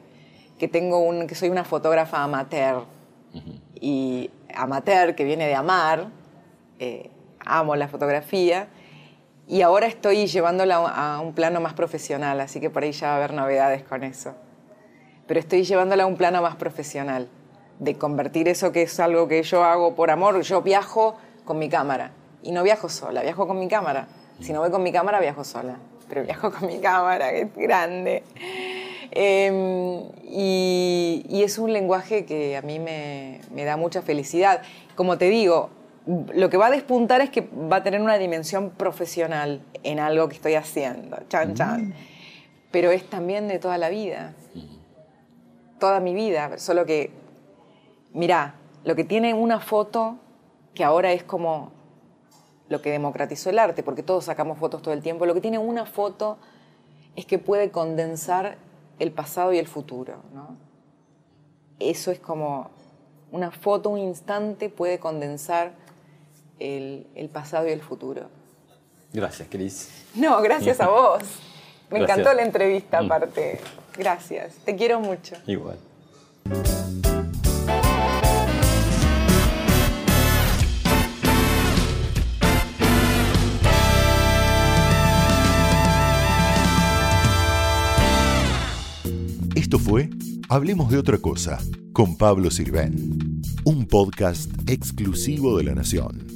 [0.58, 2.84] que, tengo un, que soy una fotógrafa amateur.
[3.34, 3.60] Uh -huh.
[3.80, 6.06] Y amateur, que viene de amar,
[6.78, 7.10] eh,
[7.40, 8.68] amo la fotografía,
[9.49, 13.12] y ahora estoy llevándola a un plano más profesional, así que por ahí ya va
[13.14, 14.34] a haber novedades con eso.
[15.26, 17.28] Pero estoy llevándola a un plano más profesional,
[17.78, 20.40] de convertir eso que es algo que yo hago por amor.
[20.40, 22.11] Yo viajo con mi cámara,
[22.42, 24.09] y no viajo sola, viajo con mi cámara.
[24.40, 25.76] Si no voy con mi cámara, viajo sola,
[26.09, 28.24] pero viajo con mi cámara, que es grande.
[29.12, 34.62] Eh, y, y, es un lenguaje que a mí me, me, da mucha felicidad.
[34.94, 35.70] Como te digo,
[36.07, 40.28] lo que va a despuntar es que va a tener una dimensión profesional en algo
[40.28, 41.88] que estoy haciendo, chan chan.
[41.88, 41.94] Mm.
[42.70, 44.34] Pero es también de toda la vida,
[45.80, 46.59] toda mi vida.
[46.59, 47.11] Solo que,
[48.12, 48.54] mirá,
[48.84, 50.16] lo que tiene una foto,
[50.74, 51.72] que ahora es como
[52.68, 55.59] lo que democratizó el arte, porque todos sacamos fotos todo el tiempo, lo que tiene
[55.59, 56.38] una foto
[57.16, 58.59] es que puede condensar
[58.98, 60.22] el pasado y el futuro.
[60.32, 60.57] ¿no?
[61.80, 62.70] Eso es como
[63.32, 65.72] una foto, un instante puede condensar
[66.59, 68.28] el, el pasado y el futuro.
[69.12, 69.90] Gracias, Cris.
[70.14, 71.22] No, gracias a vos.
[71.90, 72.18] Me gracias.
[72.18, 73.61] encantó la entrevista, aparte.
[73.96, 74.54] Gracias.
[74.64, 75.36] Te quiero mucho.
[75.46, 75.78] Igual.
[89.54, 90.11] Esto fue
[90.48, 91.59] Hablemos de otra cosa
[91.92, 96.36] con Pablo Sirven, un podcast exclusivo de La Nación.